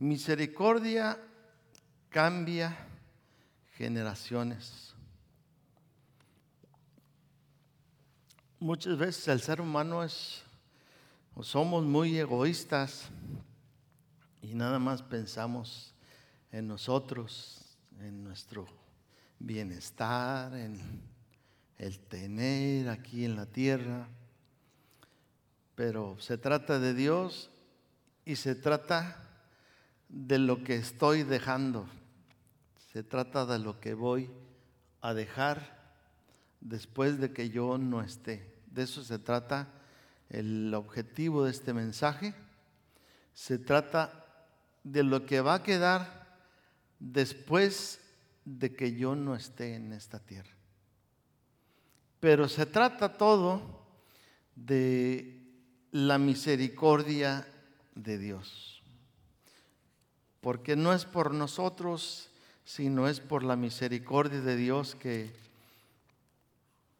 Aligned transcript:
Misericordia 0.00 1.18
cambia 2.08 2.74
generaciones. 3.76 4.94
Muchas 8.58 8.96
veces 8.96 9.28
el 9.28 9.42
ser 9.42 9.60
humano 9.60 10.02
es, 10.02 10.42
o 11.34 11.42
somos 11.42 11.84
muy 11.84 12.18
egoístas 12.18 13.10
y 14.40 14.54
nada 14.54 14.78
más 14.78 15.02
pensamos 15.02 15.94
en 16.50 16.66
nosotros, 16.66 17.76
en 18.00 18.24
nuestro 18.24 18.66
bienestar, 19.38 20.54
en 20.54 20.80
el 21.76 21.98
tener 22.00 22.88
aquí 22.88 23.26
en 23.26 23.36
la 23.36 23.44
tierra. 23.44 24.08
Pero 25.74 26.18
se 26.20 26.38
trata 26.38 26.78
de 26.78 26.94
Dios 26.94 27.50
y 28.24 28.36
se 28.36 28.54
trata 28.54 29.26
de 30.10 30.38
lo 30.38 30.62
que 30.64 30.76
estoy 30.76 31.22
dejando. 31.22 31.86
Se 32.92 33.02
trata 33.02 33.46
de 33.46 33.58
lo 33.58 33.80
que 33.80 33.94
voy 33.94 34.30
a 35.00 35.14
dejar 35.14 35.78
después 36.60 37.18
de 37.18 37.32
que 37.32 37.50
yo 37.50 37.78
no 37.78 38.02
esté. 38.02 38.54
De 38.66 38.82
eso 38.82 39.02
se 39.02 39.18
trata 39.18 39.68
el 40.28 40.74
objetivo 40.74 41.44
de 41.44 41.52
este 41.52 41.72
mensaje. 41.72 42.34
Se 43.32 43.58
trata 43.58 44.26
de 44.82 45.02
lo 45.02 45.24
que 45.26 45.40
va 45.40 45.54
a 45.54 45.62
quedar 45.62 46.38
después 46.98 48.00
de 48.44 48.74
que 48.74 48.96
yo 48.96 49.14
no 49.14 49.36
esté 49.36 49.74
en 49.74 49.92
esta 49.92 50.18
tierra. 50.18 50.50
Pero 52.18 52.48
se 52.48 52.66
trata 52.66 53.16
todo 53.16 53.86
de 54.54 55.40
la 55.92 56.18
misericordia 56.18 57.46
de 57.94 58.18
Dios. 58.18 58.69
Porque 60.40 60.76
no 60.76 60.92
es 60.92 61.04
por 61.04 61.34
nosotros, 61.34 62.30
sino 62.64 63.08
es 63.08 63.20
por 63.20 63.42
la 63.42 63.56
misericordia 63.56 64.40
de 64.40 64.56
Dios 64.56 64.94
que, 64.94 65.30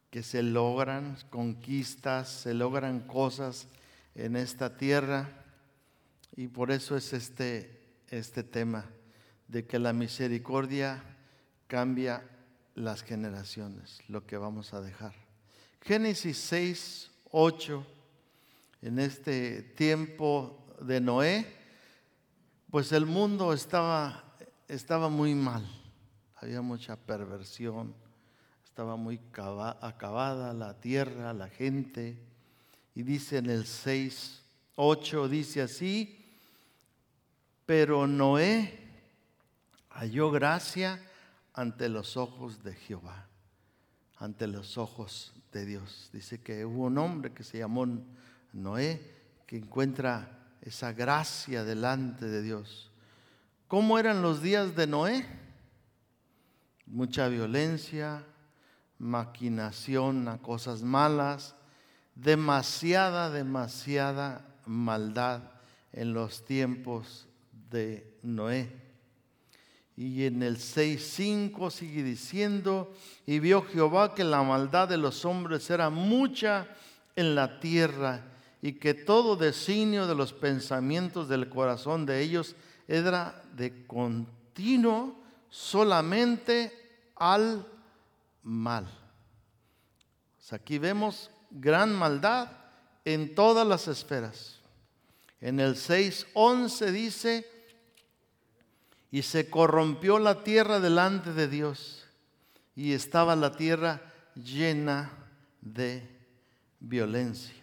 que 0.09 0.23
se 0.23 0.43
logran 0.43 1.17
conquistas, 1.29 2.29
se 2.29 2.53
logran 2.53 3.01
cosas 3.01 3.67
en 4.15 4.35
esta 4.35 4.77
tierra. 4.77 5.29
Y 6.35 6.47
por 6.47 6.71
eso 6.71 6.95
es 6.95 7.13
este, 7.13 7.81
este 8.09 8.43
tema 8.43 8.85
de 9.47 9.65
que 9.65 9.79
la 9.79 9.93
misericordia 9.93 11.03
cambia 11.67 12.23
las 12.75 13.03
generaciones, 13.03 13.99
lo 14.07 14.25
que 14.25 14.37
vamos 14.37 14.73
a 14.73 14.81
dejar. 14.81 15.13
Génesis 15.81 16.37
6, 16.37 17.11
8, 17.31 17.85
en 18.81 18.99
este 18.99 19.61
tiempo 19.61 20.65
de 20.81 21.01
Noé, 21.01 21.60
pues 22.71 22.93
el 22.93 23.05
mundo 23.05 23.51
estaba, 23.51 24.23
estaba 24.69 25.09
muy 25.09 25.35
mal, 25.35 25.67
había 26.37 26.61
mucha 26.61 26.95
perversión, 26.95 27.93
estaba 28.63 28.95
muy 28.95 29.19
acabada 29.81 30.53
la 30.53 30.79
tierra, 30.79 31.33
la 31.33 31.49
gente, 31.49 32.17
y 32.95 33.03
dice 33.03 33.39
en 33.39 33.49
el 33.49 33.65
6, 33.65 34.41
8, 34.77 35.27
dice 35.27 35.61
así, 35.61 36.33
pero 37.65 38.07
Noé 38.07 38.79
halló 39.89 40.31
gracia 40.31 41.01
ante 41.53 41.89
los 41.89 42.15
ojos 42.15 42.63
de 42.63 42.73
Jehová, 42.73 43.27
ante 44.15 44.47
los 44.47 44.77
ojos 44.77 45.33
de 45.51 45.65
Dios. 45.65 46.09
Dice 46.13 46.39
que 46.39 46.65
hubo 46.65 46.85
un 46.85 46.97
hombre 46.97 47.33
que 47.33 47.43
se 47.43 47.57
llamó 47.57 47.85
Noé 48.53 49.13
que 49.45 49.57
encuentra 49.57 50.40
esa 50.61 50.93
gracia 50.93 51.63
delante 51.63 52.25
de 52.25 52.41
Dios. 52.41 52.91
¿Cómo 53.67 53.97
eran 53.97 54.21
los 54.21 54.41
días 54.41 54.75
de 54.75 54.87
Noé? 54.87 55.25
Mucha 56.85 57.27
violencia, 57.27 58.23
maquinación 58.97 60.27
a 60.27 60.37
cosas 60.37 60.83
malas, 60.83 61.55
demasiada, 62.15 63.29
demasiada 63.29 64.45
maldad 64.65 65.41
en 65.93 66.13
los 66.13 66.45
tiempos 66.45 67.27
de 67.69 68.17
Noé. 68.21 68.69
Y 69.95 70.25
en 70.25 70.43
el 70.43 70.57
6.5 70.57 71.71
sigue 71.71 72.03
diciendo, 72.03 72.93
y 73.25 73.39
vio 73.39 73.63
Jehová 73.63 74.13
que 74.13 74.23
la 74.23 74.43
maldad 74.43 74.87
de 74.87 74.97
los 74.97 75.25
hombres 75.25 75.69
era 75.69 75.89
mucha 75.89 76.67
en 77.15 77.35
la 77.35 77.59
tierra 77.59 78.30
y 78.61 78.73
que 78.73 78.93
todo 78.93 79.35
designio 79.35 80.07
de 80.07 80.15
los 80.15 80.33
pensamientos 80.33 81.27
del 81.27 81.49
corazón 81.49 82.05
de 82.05 82.21
ellos 82.21 82.55
era 82.87 83.43
de 83.55 83.85
continuo 83.85 85.15
solamente 85.49 86.71
al 87.15 87.65
mal. 88.43 88.87
aquí 90.51 90.77
vemos 90.77 91.31
gran 91.49 91.93
maldad 91.93 92.49
en 93.05 93.33
todas 93.35 93.65
las 93.65 93.87
esferas. 93.87 94.59
En 95.39 95.59
el 95.59 95.75
6.11 95.75 96.91
dice, 96.91 97.47
y 99.11 99.21
se 99.23 99.49
corrompió 99.49 100.19
la 100.19 100.43
tierra 100.43 100.79
delante 100.79 101.33
de 101.33 101.47
Dios 101.47 102.05
y 102.75 102.93
estaba 102.93 103.35
la 103.35 103.55
tierra 103.55 104.01
llena 104.35 105.11
de 105.61 106.07
violencia. 106.79 107.60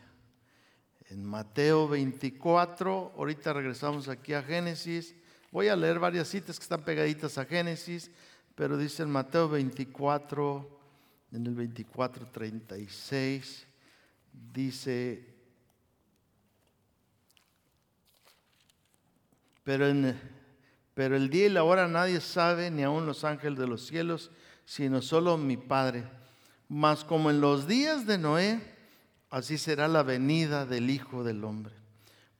En 1.10 1.24
Mateo 1.24 1.88
24, 1.88 3.14
ahorita 3.16 3.52
regresamos 3.52 4.08
aquí 4.08 4.34
a 4.34 4.42
Génesis, 4.42 5.14
voy 5.50 5.68
a 5.68 5.76
leer 5.76 5.98
varias 5.98 6.28
citas 6.28 6.58
que 6.58 6.64
están 6.64 6.82
pegaditas 6.82 7.38
a 7.38 7.44
Génesis, 7.44 8.10
pero 8.54 8.76
dice 8.76 9.04
en 9.04 9.10
Mateo 9.10 9.48
24, 9.48 10.80
en 11.32 11.46
el 11.46 11.54
24, 11.54 12.26
36, 12.26 13.66
dice, 14.52 15.34
pero 19.64 19.88
en 19.88 20.38
pero 20.98 21.14
el 21.14 21.30
día 21.30 21.46
y 21.46 21.50
la 21.50 21.62
hora 21.62 21.86
nadie 21.86 22.20
sabe, 22.20 22.72
ni 22.72 22.82
aun 22.82 23.06
los 23.06 23.22
ángeles 23.22 23.56
de 23.56 23.68
los 23.68 23.86
cielos, 23.86 24.32
sino 24.64 25.00
solo 25.00 25.36
mi 25.38 25.56
Padre. 25.56 26.10
Mas 26.68 27.04
como 27.04 27.30
en 27.30 27.40
los 27.40 27.68
días 27.68 28.04
de 28.04 28.18
Noé, 28.18 28.60
así 29.30 29.58
será 29.58 29.88
la 29.88 30.02
venida 30.02 30.66
del 30.66 30.90
Hijo 30.90 31.24
del 31.24 31.44
Hombre. 31.44 31.74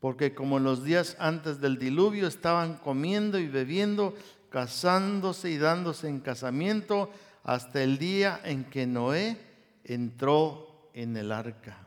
Porque 0.01 0.35
como 0.35 0.59
en 0.59 0.65
los 0.65 0.85
días 0.85 1.17
antes 1.19 1.61
del 1.61 1.79
diluvio 1.79 2.27
estaban 2.27 2.77
comiendo 2.77 3.39
y 3.39 3.49
bebiendo, 3.49 4.15
casándose 4.49 5.51
y 5.51 5.59
dándose 5.59 6.09
en 6.09 6.21
casamiento, 6.21 7.11
hasta 7.43 7.83
el 7.83 7.99
día 7.99 8.41
en 8.45 8.65
que 8.65 8.87
Noé 8.87 9.39
entró 9.85 10.91
en 10.95 11.17
el 11.17 11.33
arca. 11.33 11.87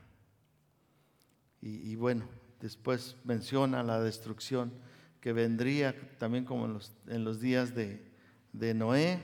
Y, 1.62 1.96
bueno, 1.96 2.28
después 2.60 3.16
menciona 3.24 3.84
la 3.84 4.02
destrucción 4.02 4.74
que 5.20 5.32
vendría 5.32 5.96
también 6.18 6.44
como 6.44 6.66
en 6.66 7.24
los, 7.24 7.40
días 7.40 7.76
de 7.76 8.74
Noé, 8.74 9.24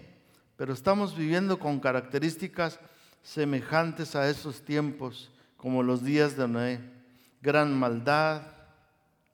pero 0.56 0.74
estamos 0.74 1.16
viviendo 1.16 1.60
con 1.60 1.80
características 1.80 2.80
semejantes 3.24 4.16
a 4.16 4.30
esos 4.30 4.62
tiempos, 4.64 5.32
como 5.58 5.84
los 5.84 6.04
días 6.04 6.38
de 6.38 6.48
Noé. 6.48 6.80
Gran 7.42 7.78
maldad, 7.78 8.44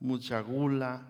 mucha 0.00 0.40
gula, 0.40 1.02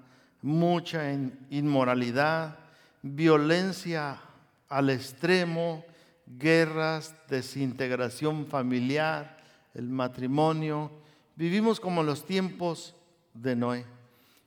mucha 0.42 1.10
inmoralidad, 1.50 2.58
violencia 3.02 4.20
al 4.69 4.91
extremo, 4.91 5.84
guerras, 6.26 7.14
desintegración 7.28 8.47
familiar, 8.47 9.38
el 9.75 9.88
matrimonio. 9.88 10.91
Vivimos 11.36 11.81
como 11.81 12.02
los 12.02 12.26
tiempos 12.26 12.94
de 13.32 13.56
Noé. 13.56 13.84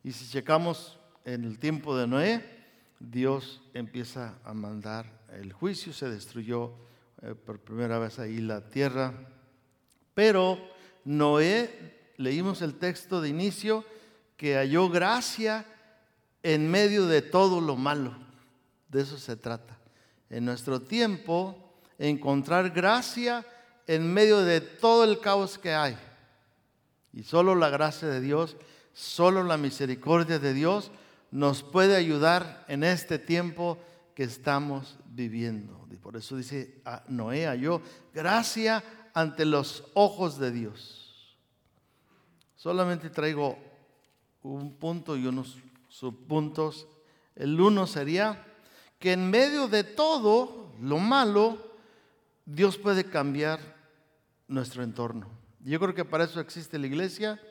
Y 0.04 0.12
si 0.12 0.30
checamos 0.30 1.00
en 1.26 1.44
el 1.44 1.60
tiempo 1.60 1.98
de 1.98 2.08
Noé, 2.08 2.58
Dios 3.00 3.62
empieza 3.74 4.40
a 4.44 4.54
mandar 4.54 5.06
el 5.34 5.54
juicio, 5.54 5.94
se 5.94 6.10
destruyó 6.10 6.74
eh, 7.22 7.36
por 7.36 7.60
primera 7.60 8.00
vez 8.00 8.20
ahí 8.20 8.38
la 8.38 8.70
tierra. 8.70 9.14
Pero 10.18 10.58
Noé, 11.06 12.12
leímos 12.18 12.64
el 12.64 12.80
texto 12.80 13.22
de 13.22 13.30
inicio, 13.30 13.86
que 14.36 14.56
halló 14.56 14.90
gracia 14.90 15.64
en 16.42 16.72
medio 16.72 17.06
de 17.06 17.22
todo 17.22 17.62
lo 17.62 17.76
malo. 17.76 18.18
De 18.90 19.04
eso 19.04 19.20
se 19.20 19.36
trata. 19.36 19.78
En 20.32 20.44
nuestro 20.44 20.82
tiempo, 20.82 21.72
encontrar 22.00 22.72
gracia 22.72 23.46
en 23.86 24.12
medio 24.12 24.40
de 24.40 24.60
todo 24.60 25.04
el 25.04 25.20
caos 25.20 25.60
que 25.60 25.76
hay. 25.76 25.96
Y 27.14 27.22
solo 27.22 27.54
la 27.54 27.70
gracia 27.70 28.08
de 28.08 28.20
Dios, 28.20 28.58
solo 28.94 29.44
la 29.44 29.58
misericordia 29.58 30.40
de 30.40 30.56
Dios 30.56 30.90
nos 31.30 31.62
puede 31.62 31.96
ayudar 31.96 32.66
en 32.68 32.84
este 32.84 33.20
tiempo 33.20 33.78
que 34.16 34.24
estamos 34.24 34.98
viviendo. 35.06 35.86
Y 35.92 35.98
por 35.98 36.18
eso 36.18 36.36
dice 36.36 36.82
a 36.86 37.04
Noé, 37.08 37.60
yo 37.60 37.84
gracia 38.16 38.84
ante 39.18 39.46
los 39.46 39.84
ojos 39.96 40.38
de 40.38 40.52
Dios. 40.52 41.36
Solamente 42.56 43.10
traigo 43.10 43.58
un 44.44 44.76
punto 44.76 45.18
y 45.18 45.26
unos 45.26 45.58
subpuntos. 45.90 46.86
El 47.36 47.60
uno 47.60 47.88
sería 47.88 48.46
que 49.00 49.14
en 49.14 49.32
medio 49.32 49.70
de 49.70 49.84
todo 49.84 50.72
lo 50.80 51.00
malo, 51.00 51.58
Dios 52.46 52.78
puede 52.78 53.06
cambiar 53.06 53.60
nuestro 54.48 54.84
entorno. 54.84 55.28
Yo 55.62 55.80
creo 55.80 55.96
que 55.96 56.06
para 56.06 56.26
eso 56.26 56.40
existe 56.40 56.78
la 56.78 56.86
iglesia 56.86 57.42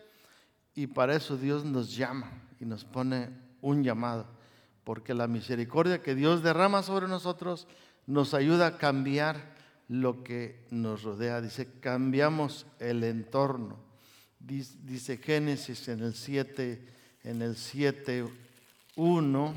y 0.72 0.86
para 0.86 1.16
eso 1.16 1.36
Dios 1.36 1.64
nos 1.64 1.96
llama 1.96 2.30
y 2.60 2.64
nos 2.64 2.84
pone 2.84 3.30
un 3.60 3.82
llamado. 3.82 4.28
Porque 4.84 5.14
la 5.14 5.26
misericordia 5.26 6.00
que 6.00 6.14
Dios 6.14 6.44
derrama 6.44 6.84
sobre 6.84 7.08
nosotros 7.08 7.66
nos 8.06 8.34
ayuda 8.34 8.68
a 8.68 8.78
cambiar 8.78 9.55
lo 9.88 10.22
que 10.22 10.66
nos 10.70 11.02
rodea. 11.02 11.40
Dice, 11.40 11.68
cambiamos 11.80 12.66
el 12.78 13.04
entorno. 13.04 13.78
Dice, 14.38 15.18
Génesis 15.18 15.88
en 15.88 16.02
el 16.02 16.14
7, 16.14 16.80
en 17.24 17.42
el 17.42 17.56
7, 17.56 18.26
1. 18.96 19.54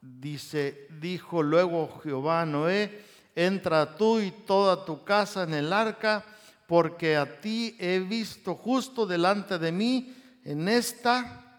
Dice, 0.00 0.86
dijo 1.00 1.42
luego 1.42 2.00
Jehová 2.02 2.42
a 2.42 2.46
Noé, 2.46 3.04
entra 3.34 3.96
tú 3.96 4.20
y 4.20 4.30
toda 4.30 4.84
tu 4.84 5.04
casa 5.04 5.42
en 5.42 5.54
el 5.54 5.72
arca, 5.72 6.24
porque 6.66 7.16
a 7.16 7.40
ti 7.40 7.76
he 7.78 7.98
visto 7.98 8.54
justo 8.54 9.06
delante 9.06 9.58
de 9.58 9.72
mí 9.72 10.14
en 10.44 10.68
esta 10.68 11.58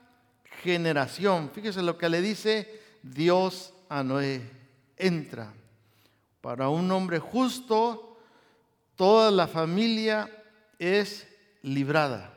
generación. 0.63 1.51
Fíjese 1.53 1.81
lo 1.81 1.97
que 1.97 2.09
le 2.09 2.21
dice 2.21 2.81
Dios 3.03 3.73
a 3.89 4.03
Noé, 4.03 4.41
entra. 4.97 5.53
Para 6.41 6.69
un 6.69 6.91
hombre 6.91 7.19
justo, 7.19 8.17
toda 8.95 9.31
la 9.31 9.47
familia 9.47 10.29
es 10.79 11.27
librada. 11.61 12.33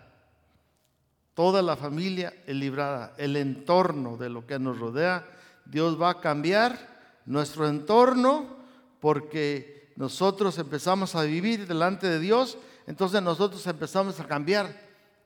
Toda 1.35 1.62
la 1.62 1.77
familia 1.77 2.33
es 2.47 2.55
librada. 2.55 3.15
El 3.19 3.37
entorno 3.37 4.17
de 4.17 4.29
lo 4.29 4.47
que 4.47 4.59
nos 4.59 4.79
rodea, 4.79 5.27
Dios 5.65 6.01
va 6.01 6.11
a 6.11 6.21
cambiar 6.21 6.79
nuestro 7.27 7.67
entorno 7.67 8.56
porque 9.01 9.93
nosotros 9.97 10.59
empezamos 10.59 11.15
a 11.15 11.23
vivir 11.23 11.67
delante 11.67 12.06
de 12.06 12.19
Dios, 12.19 12.59
entonces 12.87 13.23
nosotros 13.23 13.67
empezamos 13.67 14.21
a 14.21 14.27
cambiar 14.27 14.81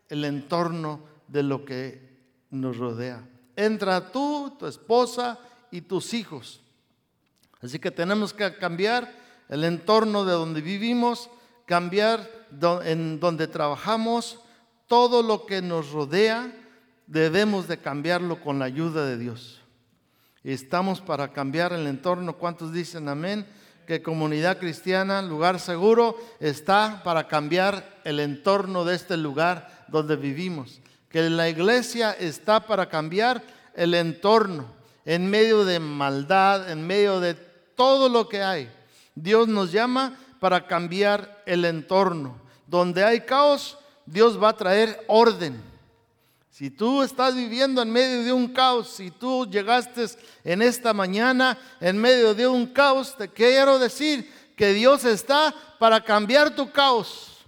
el 0.09 0.25
entorno 0.25 1.01
de 1.27 1.43
lo 1.43 1.65
que 1.65 2.19
nos 2.51 2.77
rodea. 2.77 3.29
Entra 3.57 4.13
tú, 4.13 4.55
tu 4.59 4.67
esposa 4.67 5.39
y 5.71 5.83
tus 5.83 6.15
hijos. 6.15 6.63
Así 7.61 7.79
que 7.79 7.91
tenemos 7.91 8.33
que 8.33 8.55
cambiar 8.57 9.13
el 9.49 9.65
entorno 9.65 10.25
de 10.25 10.33
donde 10.33 10.61
vivimos, 10.61 11.31
cambiar 11.67 12.29
en 12.85 13.21
donde 13.21 13.47
trabajamos, 13.47 14.39
todo 14.87 15.23
lo 15.23 15.45
que 15.45 15.61
nos 15.61 15.91
rodea, 15.91 16.53
debemos 17.07 17.69
de 17.69 17.79
cambiarlo 17.79 18.41
con 18.41 18.59
la 18.59 18.67
ayuda 18.67 19.05
de 19.05 19.19
Dios. 19.19 19.61
Estamos 20.45 21.01
para 21.01 21.33
cambiar 21.33 21.73
el 21.73 21.87
entorno. 21.87 22.39
¿Cuántos 22.39 22.73
dicen 22.73 23.09
amén? 23.09 23.47
Que 23.87 24.03
comunidad 24.03 24.59
cristiana, 24.59 25.21
lugar 25.21 25.61
seguro, 25.61 26.17
está 26.41 27.03
para 27.03 27.27
cambiar 27.27 28.01
el 28.05 28.21
entorno 28.21 28.85
de 28.85 28.95
este 28.95 29.17
lugar 29.17 29.87
donde 29.89 30.17
vivimos. 30.17 30.81
Que 31.11 31.29
la 31.29 31.49
iglesia 31.49 32.13
está 32.13 32.67
para 32.67 32.89
cambiar 32.89 33.43
el 33.75 33.95
entorno 33.95 34.67
en 35.05 35.29
medio 35.29 35.65
de 35.65 35.81
maldad, 35.81 36.71
en 36.71 36.87
medio 36.87 37.19
de 37.19 37.35
todo 37.79 38.09
lo 38.09 38.29
que 38.29 38.43
hay. 38.43 38.69
Dios 39.15 39.47
nos 39.47 39.71
llama 39.71 40.19
para 40.41 40.67
cambiar 40.67 41.45
el 41.47 41.65
entorno. 41.65 42.37
Donde 42.67 43.05
hay 43.05 43.21
caos, 43.21 43.79
Dios 44.05 44.43
va 44.43 44.49
a 44.49 44.57
traer 44.57 45.05
orden. 45.07 45.63
Si 46.51 46.71
tú 46.71 47.05
estás 47.05 47.37
viviendo 47.37 47.81
en 47.81 47.93
medio 47.93 48.25
de 48.25 48.33
un 48.33 48.49
caos, 48.49 48.89
si 48.89 49.13
tú 49.13 49.47
llegaste 49.49 50.07
en 50.43 50.61
esta 50.61 50.93
mañana 50.93 51.57
en 51.81 51.97
medio 51.99 52.35
de 52.35 52.49
un 52.49 52.67
caos, 52.67 53.15
te 53.17 53.29
quiero 53.29 53.79
decir 53.79 54.29
que 54.57 54.73
Dios 54.73 55.05
está 55.05 55.55
para 55.79 56.03
cambiar 56.03 56.57
tu 56.57 56.73
caos. 56.73 57.47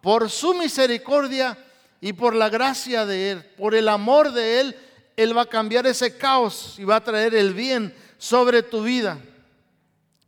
Por 0.00 0.30
su 0.30 0.54
misericordia 0.54 1.58
y 2.00 2.12
por 2.12 2.36
la 2.36 2.48
gracia 2.48 3.06
de 3.06 3.32
Él, 3.32 3.44
por 3.58 3.74
el 3.74 3.88
amor 3.88 4.30
de 4.30 4.60
Él, 4.60 4.76
Él 5.16 5.36
va 5.36 5.42
a 5.42 5.46
cambiar 5.46 5.84
ese 5.88 6.16
caos 6.16 6.76
y 6.78 6.84
va 6.84 6.96
a 6.96 7.04
traer 7.04 7.34
el 7.34 7.54
bien 7.54 7.92
sobre 8.18 8.62
tu 8.62 8.84
vida. 8.84 9.18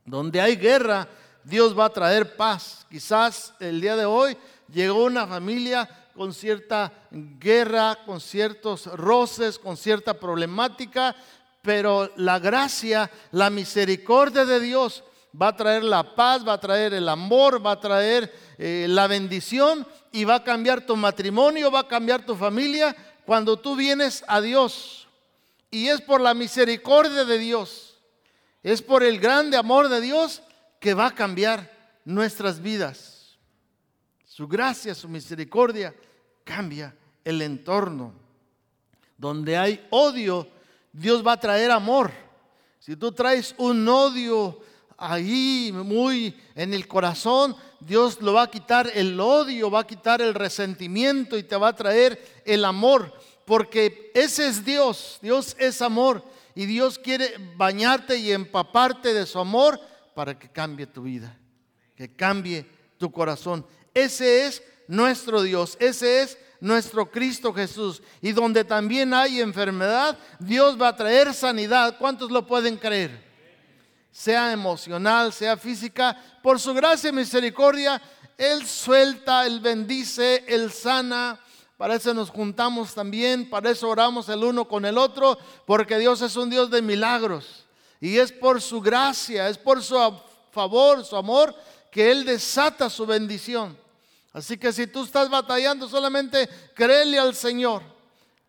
Donde 0.05 0.41
hay 0.41 0.57
guerra, 0.57 1.09
Dios 1.45 1.79
va 1.79 1.87
a 1.87 1.93
traer 1.93 2.37
paz. 2.37 2.87
Quizás 2.91 3.55
el 3.61 3.81
día 3.81 3.97
de 3.97 4.05
hoy 4.05 4.37
llegó 4.73 5.05
una 5.05 5.27
familia 5.27 5.89
con 6.15 6.33
cierta 6.33 6.93
guerra, 7.11 7.99
con 8.07 8.21
ciertos 8.21 8.87
roces, 8.87 9.59
con 9.59 9.77
cierta 9.77 10.15
problemática, 10.15 11.15
pero 11.63 12.11
la 12.17 12.39
gracia, 12.39 13.11
la 13.33 13.51
misericordia 13.51 14.45
de 14.45 14.61
Dios 14.61 15.03
va 15.41 15.49
a 15.49 15.57
traer 15.57 15.83
la 15.83 16.15
paz, 16.15 16.47
va 16.47 16.55
a 16.55 16.61
traer 16.61 16.95
el 16.95 17.09
amor, 17.09 17.65
va 17.65 17.73
a 17.73 17.81
traer 17.81 18.33
eh, 18.59 18.87
la 18.89 19.07
bendición 19.07 19.87
y 20.13 20.25
va 20.25 20.37
a 20.37 20.45
cambiar 20.45 20.87
tu 20.87 20.97
matrimonio, 20.97 21.71
va 21.71 21.81
a 21.81 21.89
cambiar 21.89 22.25
tu 22.25 22.37
familia 22.37 22.95
cuando 23.27 23.59
tú 23.59 23.75
vienes 23.75 24.23
a 24.29 24.41
Dios. 24.41 25.09
Y 25.71 25.89
es 25.89 26.01
por 26.01 26.21
la 26.21 26.35
misericordia 26.35 27.25
de 27.25 27.39
Dios 27.39 27.84
es 28.65 28.81
por 28.81 29.05
el 29.05 29.21
grande 29.21 29.59
amor 29.59 29.89
de 29.89 30.01
Dios 30.01 30.43
que 30.81 30.95
va 30.95 31.09
a 31.09 31.15
cambiar 31.15 31.71
nuestras 32.05 32.61
vidas. 32.61 33.37
Su 34.25 34.49
gracia, 34.49 34.95
su 34.95 35.09
misericordia 35.09 35.95
cambia 36.45 36.97
el 37.23 37.43
entorno. 37.43 38.15
Donde 39.19 39.57
hay 39.57 39.87
odio, 39.91 40.49
Dios 40.93 41.25
va 41.25 41.33
a 41.33 41.41
traer 41.41 41.71
amor. 41.71 42.11
Si 42.81 42.97
tú 42.97 43.13
traes 43.13 43.55
un 43.59 43.87
odio 43.87 44.61
ahí 44.97 45.71
muy 45.73 46.35
en 46.55 46.73
el 46.73 46.89
corazón, 46.89 47.55
Dios 47.81 48.21
lo 48.23 48.33
va 48.33 48.45
a 48.45 48.51
quitar 48.51 48.91
el 48.95 49.21
odio, 49.21 49.71
va 49.71 49.81
a 49.81 49.87
quitar 49.87 50.23
el 50.23 50.35
resentimiento 50.35 51.37
y 51.37 51.43
te 51.43 51.57
va 51.57 51.69
a 51.69 51.77
traer 51.77 52.43
el 52.47 52.65
amor. 52.65 53.13
Porque 53.45 54.11
ese 54.15 54.47
es 54.47 54.65
Dios, 54.65 55.19
Dios 55.21 55.55
es 55.59 55.83
amor 55.83 56.25
y 56.55 56.67
Dios 56.67 56.99
quiere 56.99 57.35
bañarte 57.57 58.17
y 58.17 58.33
empaparte 58.33 59.13
de 59.13 59.27
su 59.27 59.39
amor 59.39 59.79
para 60.15 60.39
que 60.39 60.49
cambie 60.49 60.87
tu 60.87 61.03
vida, 61.03 61.37
que 61.97 62.15
cambie 62.15 62.67
tu 62.97 63.11
corazón. 63.11 63.67
Ese 63.93 64.47
es 64.47 64.63
nuestro 64.89 65.43
Dios, 65.43 65.77
ese 65.81 66.23
es 66.23 66.39
nuestro 66.61 67.11
Cristo 67.11 67.53
Jesús. 67.53 68.03
Y 68.23 68.33
donde 68.33 68.65
también 68.65 69.13
hay 69.13 69.41
enfermedad, 69.41 70.19
Dios 70.39 70.81
va 70.81 70.89
a 70.89 70.97
traer 70.97 71.35
sanidad. 71.35 71.99
¿Cuántos 71.99 72.31
lo 72.31 72.47
pueden 72.47 72.77
creer? 72.77 73.23
Sea 74.11 74.53
emocional, 74.53 75.33
sea 75.33 75.57
física, 75.57 76.17
por 76.43 76.61
su 76.61 76.73
gracia 76.73 77.11
y 77.11 77.13
misericordia, 77.13 78.01
Él 78.39 78.65
suelta, 78.65 79.45
Él 79.45 79.61
bendice, 79.61 80.45
Él 80.47 80.71
sana, 80.73 81.41
para 81.77 81.97
eso 81.97 82.15
nos 82.15 82.31
juntamos 82.31 82.95
también, 82.95 83.49
para 83.51 83.71
eso 83.71 83.89
oramos 83.89 84.29
el 84.29 84.45
uno 84.45 84.67
con 84.67 84.85
el 84.85 84.97
otro, 84.97 85.39
porque 85.67 85.99
Dios 85.99 86.23
es 86.23 86.37
un 86.37 86.49
Dios 86.49 86.71
de 86.71 86.83
milagros. 86.83 87.65
Y 88.01 88.19
es 88.19 88.31
por 88.33 88.61
su 88.61 88.81
gracia, 88.81 89.49
es 89.49 89.59
por 89.59 89.83
su 89.83 89.97
favor, 90.53 91.05
su 91.05 91.17
amor, 91.17 91.55
que 91.91 92.11
Él 92.11 92.25
desata 92.25 92.89
su 92.89 93.07
bendición. 93.07 93.77
Así 94.33 94.57
que 94.57 94.73
si 94.73 94.87
tú 94.87 95.05
estás 95.05 95.29
batallando, 95.29 95.89
solamente 95.89 96.49
créele 96.75 97.19
al 97.19 97.35
Señor. 97.35 97.83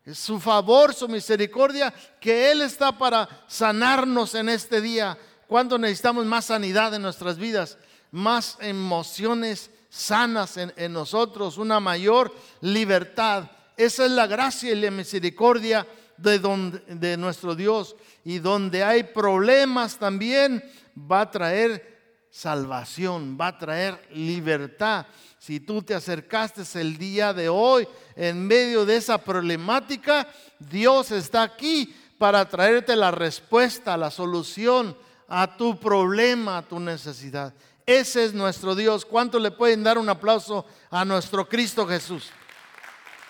Es 0.04 0.18
su 0.18 0.38
favor, 0.38 0.94
su 0.94 1.08
misericordia, 1.08 1.92
que 2.20 2.52
Él 2.52 2.62
está 2.62 2.96
para 2.96 3.28
sanarnos 3.48 4.34
en 4.36 4.48
este 4.48 4.80
día. 4.80 5.18
Cuando 5.48 5.78
necesitamos 5.78 6.24
más 6.26 6.46
sanidad 6.46 6.94
en 6.94 7.02
nuestras 7.02 7.38
vidas, 7.38 7.76
más 8.12 8.56
emociones 8.60 9.70
sanas 9.96 10.58
en, 10.58 10.92
nosotros, 10.92 11.56
una 11.56 11.80
mayor 11.80 12.32
libertad. 12.60 13.50
Esa 13.76 14.04
es 14.04 14.10
la 14.10 14.26
gracia 14.26 14.72
y 14.72 14.80
la 14.80 14.90
misericordia 14.90 15.86
de, 16.18 16.38
donde, 16.38 16.80
de 16.86 17.16
nuestro 17.16 17.54
Dios. 17.54 17.96
Y 18.24 18.38
donde 18.38 18.84
hay 18.84 19.04
problemas 19.04 19.98
también 19.98 20.62
va 21.10 21.22
a 21.22 21.30
traer 21.30 22.26
salvación, 22.30 23.38
va 23.40 23.48
a 23.48 23.58
traer 23.58 24.06
libertad. 24.12 25.06
Si 25.38 25.60
tú 25.60 25.80
te 25.80 25.94
acercaste 25.94 26.62
el 26.78 26.98
día 26.98 27.32
de 27.32 27.48
hoy 27.48 27.88
en 28.16 28.46
medio 28.46 28.84
de 28.84 28.96
esa 28.96 29.16
problemática, 29.16 30.28
Dios 30.58 31.10
está 31.10 31.42
aquí 31.42 31.94
para 32.18 32.46
traerte 32.46 32.96
la 32.96 33.10
respuesta, 33.10 33.96
la 33.96 34.10
solución 34.10 34.96
a 35.28 35.56
tu 35.56 35.78
problema, 35.78 36.58
a 36.58 36.62
tu 36.62 36.78
necesidad. 36.78 37.54
Ese 37.86 38.24
es 38.24 38.34
nuestro 38.34 38.74
Dios. 38.74 39.06
¿Cuánto 39.06 39.38
le 39.38 39.52
pueden 39.52 39.84
dar 39.84 39.96
un 39.96 40.08
aplauso 40.08 40.66
a 40.90 41.04
nuestro 41.04 41.48
Cristo 41.48 41.86
Jesús? 41.86 42.30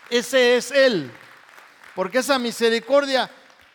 Ese 0.09 0.57
es 0.57 0.71
Él. 0.71 1.11
Porque 1.95 2.19
esa 2.19 2.39
misericordia 2.39 3.31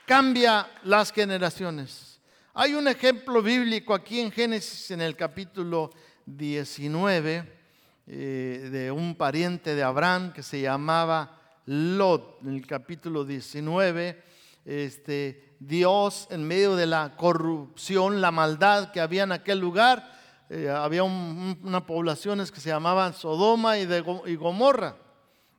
cambia 0.07 0.67
las 0.83 1.11
generaciones. 1.11 2.19
Hay 2.55 2.73
un 2.73 2.87
ejemplo 2.87 3.43
bíblico 3.43 3.93
aquí 3.93 4.19
en 4.19 4.31
Génesis 4.31 4.89
en 4.89 5.01
el 5.01 5.15
capítulo 5.15 5.91
19 6.25 7.61
eh, 8.07 8.69
de 8.71 8.91
un 8.91 9.15
pariente 9.15 9.75
de 9.75 9.83
Abraham 9.83 10.33
que 10.33 10.41
se 10.41 10.61
llamaba 10.61 11.39
Lot. 11.67 12.39
En 12.41 12.55
el 12.55 12.65
capítulo 12.65 13.23
19, 13.23 14.23
este, 14.65 15.55
Dios 15.59 16.27
en 16.31 16.43
medio 16.43 16.75
de 16.75 16.87
la 16.87 17.15
corrupción, 17.15 18.19
la 18.19 18.31
maldad 18.31 18.91
que 18.91 18.99
había 18.99 19.23
en 19.23 19.31
aquel 19.31 19.59
lugar, 19.59 20.20
eh, 20.53 20.69
había 20.69 21.03
unas 21.03 21.83
poblaciones 21.83 22.51
que 22.51 22.59
se 22.59 22.67
llamaban 22.67 23.13
Sodoma 23.13 23.77
y, 23.77 23.85
de, 23.85 24.03
y 24.25 24.35
Gomorra. 24.35 24.97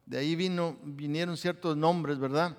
De 0.04 0.18
ahí 0.18 0.36
vino, 0.36 0.76
vinieron 0.82 1.38
ciertos 1.38 1.78
nombres, 1.78 2.18
¿verdad? 2.18 2.58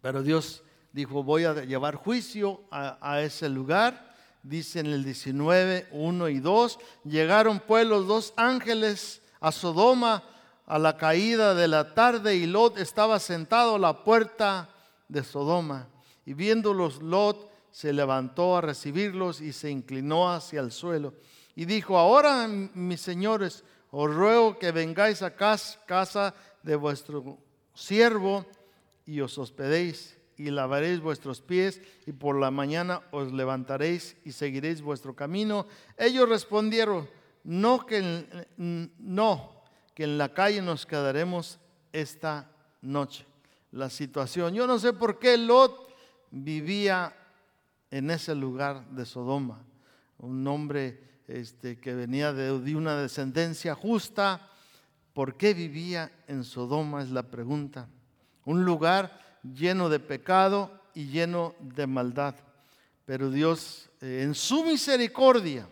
Pero 0.00 0.22
Dios 0.22 0.62
dijo, 0.90 1.22
voy 1.22 1.44
a 1.44 1.52
llevar 1.66 1.96
juicio 1.96 2.62
a, 2.70 3.20
ese 3.20 3.50
lugar. 3.50 4.16
Dice 4.42 4.80
en 4.80 4.86
el 4.86 5.04
19, 5.04 5.88
1 5.90 6.28
y 6.30 6.40
2, 6.40 6.78
llegaron 7.04 7.60
pues 7.60 7.86
los 7.86 8.06
dos 8.06 8.32
ángeles 8.36 9.20
a 9.38 9.52
Sodoma 9.52 10.22
a 10.64 10.78
la 10.78 10.96
caída 10.96 11.54
de 11.54 11.68
la 11.68 11.92
tarde 11.92 12.36
y 12.36 12.46
Lot 12.46 12.78
estaba 12.78 13.18
sentado 13.18 13.74
a 13.74 13.78
la 13.78 14.02
puerta 14.02 14.70
de 15.08 15.22
Sodoma. 15.22 15.88
Y 16.24 16.32
viéndolos, 16.32 17.02
Lot 17.02 17.50
se 17.78 17.92
levantó 17.92 18.56
a 18.56 18.60
recibirlos 18.60 19.40
y 19.40 19.52
se 19.52 19.70
inclinó 19.70 20.32
hacia 20.32 20.58
el 20.58 20.72
suelo. 20.72 21.14
Y 21.54 21.64
dijo, 21.64 21.96
ahora 21.96 22.48
mis 22.48 23.00
señores, 23.00 23.62
os 23.92 24.12
ruego 24.12 24.58
que 24.58 24.72
vengáis 24.72 25.22
a 25.22 25.36
casa 25.36 26.34
de 26.64 26.74
vuestro 26.74 27.38
siervo 27.74 28.44
y 29.06 29.20
os 29.20 29.38
hospedéis 29.38 30.18
y 30.36 30.50
lavaréis 30.50 30.98
vuestros 30.98 31.40
pies 31.40 31.80
y 32.04 32.10
por 32.10 32.40
la 32.40 32.50
mañana 32.50 33.00
os 33.12 33.32
levantaréis 33.32 34.16
y 34.24 34.32
seguiréis 34.32 34.82
vuestro 34.82 35.14
camino. 35.14 35.64
Ellos 35.96 36.28
respondieron, 36.28 37.08
no 37.44 37.86
que 37.86 38.26
no, 38.56 39.62
que 39.94 40.02
en 40.02 40.18
la 40.18 40.34
calle 40.34 40.62
nos 40.62 40.84
quedaremos 40.84 41.60
esta 41.92 42.50
noche. 42.82 43.24
La 43.70 43.88
situación, 43.88 44.52
yo 44.52 44.66
no 44.66 44.80
sé 44.80 44.92
por 44.94 45.20
qué 45.20 45.38
Lot 45.38 45.94
vivía 46.32 47.14
en 47.90 48.10
ese 48.10 48.34
lugar 48.34 48.88
de 48.90 49.06
Sodoma, 49.06 49.64
un 50.18 50.46
hombre 50.46 51.22
este, 51.26 51.78
que 51.78 51.94
venía 51.94 52.32
de, 52.32 52.74
una 52.74 52.96
descendencia 52.96 53.74
justa. 53.74 54.48
¿Por 55.12 55.36
qué 55.36 55.54
vivía 55.54 56.10
en 56.26 56.44
Sodoma? 56.44 57.02
Es 57.02 57.10
la 57.10 57.22
pregunta. 57.22 57.88
Un 58.44 58.64
lugar 58.64 59.38
lleno 59.42 59.88
de 59.88 60.00
pecado 60.00 60.72
y 60.94 61.08
lleno 61.08 61.54
de 61.60 61.86
maldad. 61.86 62.34
Pero 63.04 63.30
Dios, 63.30 63.90
eh, 64.00 64.22
en 64.22 64.34
su 64.34 64.64
misericordia, 64.64 65.68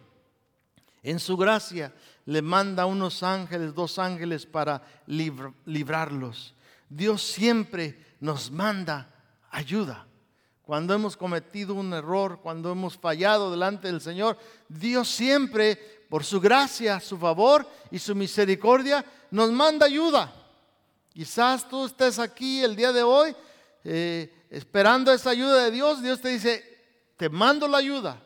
en 1.02 1.18
su 1.18 1.36
gracia, 1.36 1.92
le 2.24 2.42
manda 2.42 2.86
unos 2.86 3.22
ángeles, 3.22 3.74
dos 3.74 3.98
ángeles 3.98 4.46
para 4.46 4.82
librarlos. 5.06 6.54
Dios 6.88 7.22
siempre 7.22 8.16
nos 8.20 8.50
manda 8.50 9.08
ayuda. 9.50 10.06
Cuando 10.66 10.94
hemos 10.94 11.16
cometido 11.16 11.74
un 11.74 11.92
error, 11.94 12.40
cuando 12.42 12.72
hemos 12.72 12.98
fallado 12.98 13.52
delante 13.52 13.86
del 13.86 14.00
Señor, 14.00 14.36
Dios 14.68 15.08
siempre, 15.08 15.76
por 16.10 16.24
su 16.24 16.40
gracia, 16.40 16.98
su 16.98 17.16
favor 17.16 17.64
y 17.92 18.00
su 18.00 18.16
misericordia, 18.16 19.04
nos 19.30 19.52
manda 19.52 19.86
ayuda. 19.86 20.34
Quizás 21.14 21.68
tú 21.68 21.86
estés 21.86 22.18
aquí 22.18 22.64
el 22.64 22.74
día 22.74 22.92
de 22.92 23.04
hoy 23.04 23.36
eh, 23.84 24.44
esperando 24.50 25.12
esa 25.12 25.30
ayuda 25.30 25.62
de 25.62 25.70
Dios, 25.70 26.02
Dios 26.02 26.20
te 26.20 26.30
dice, 26.30 26.64
te 27.16 27.28
mando 27.28 27.68
la 27.68 27.78
ayuda. 27.78 28.20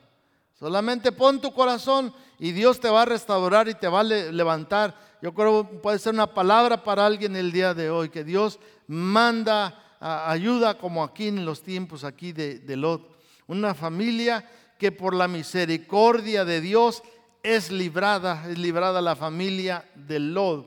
Solamente 0.59 1.13
pon 1.13 1.43
tu 1.43 1.53
corazón 1.53 2.15
y 2.39 2.53
Dios 2.53 2.81
te 2.81 2.89
va 2.89 3.03
a 3.03 3.05
restaurar 3.05 3.69
y 3.69 3.75
te 3.75 3.87
va 3.89 4.01
a 4.01 4.05
levantar. 4.05 4.97
Yo 5.21 5.35
creo 5.35 5.69
que 5.69 5.77
puede 5.77 5.99
ser 5.99 6.15
una 6.15 6.33
palabra 6.33 6.83
para 6.83 7.05
alguien 7.05 7.37
el 7.37 7.53
día 7.53 7.75
de 7.75 7.91
hoy, 7.91 8.09
que 8.09 8.25
Dios 8.25 8.59
manda 8.87 9.90
ayuda 10.01 10.79
como 10.79 11.05
aquí 11.05 11.29
en 11.29 11.45
los 11.45 11.63
tiempos 11.63 12.05
aquí 12.05 12.33
de, 12.33 12.59
de 12.59 12.77
Lot. 12.77 13.17
Una 13.47 13.75
familia 13.75 14.49
que 14.79 14.91
por 14.93 15.15
la 15.15 15.29
misericordia 15.29 16.45
de 16.45 16.61
Dios 16.61 17.03
es 17.43 17.71
librada, 17.71 18.49
es 18.51 18.59
librada 18.59 19.01
la 19.01 19.15
familia 19.15 19.89
de 19.95 20.19
Lot. 20.19 20.67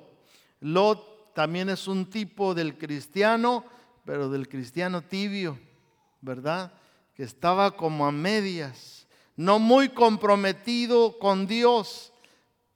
Lot 0.62 1.34
también 1.34 1.70
es 1.70 1.88
un 1.88 2.10
tipo 2.10 2.54
del 2.54 2.78
cristiano 2.78 3.66
pero 4.06 4.30
del 4.30 4.48
cristiano 4.48 5.02
tibio, 5.02 5.58
¿verdad? 6.22 6.74
Que 7.16 7.24
estaba 7.24 7.75
como 7.75 8.06
a 8.06 8.12
medias, 8.12 9.08
no 9.36 9.60
muy 9.60 9.90
comprometido 9.90 11.18
con 11.20 11.48
Dios, 11.48 12.12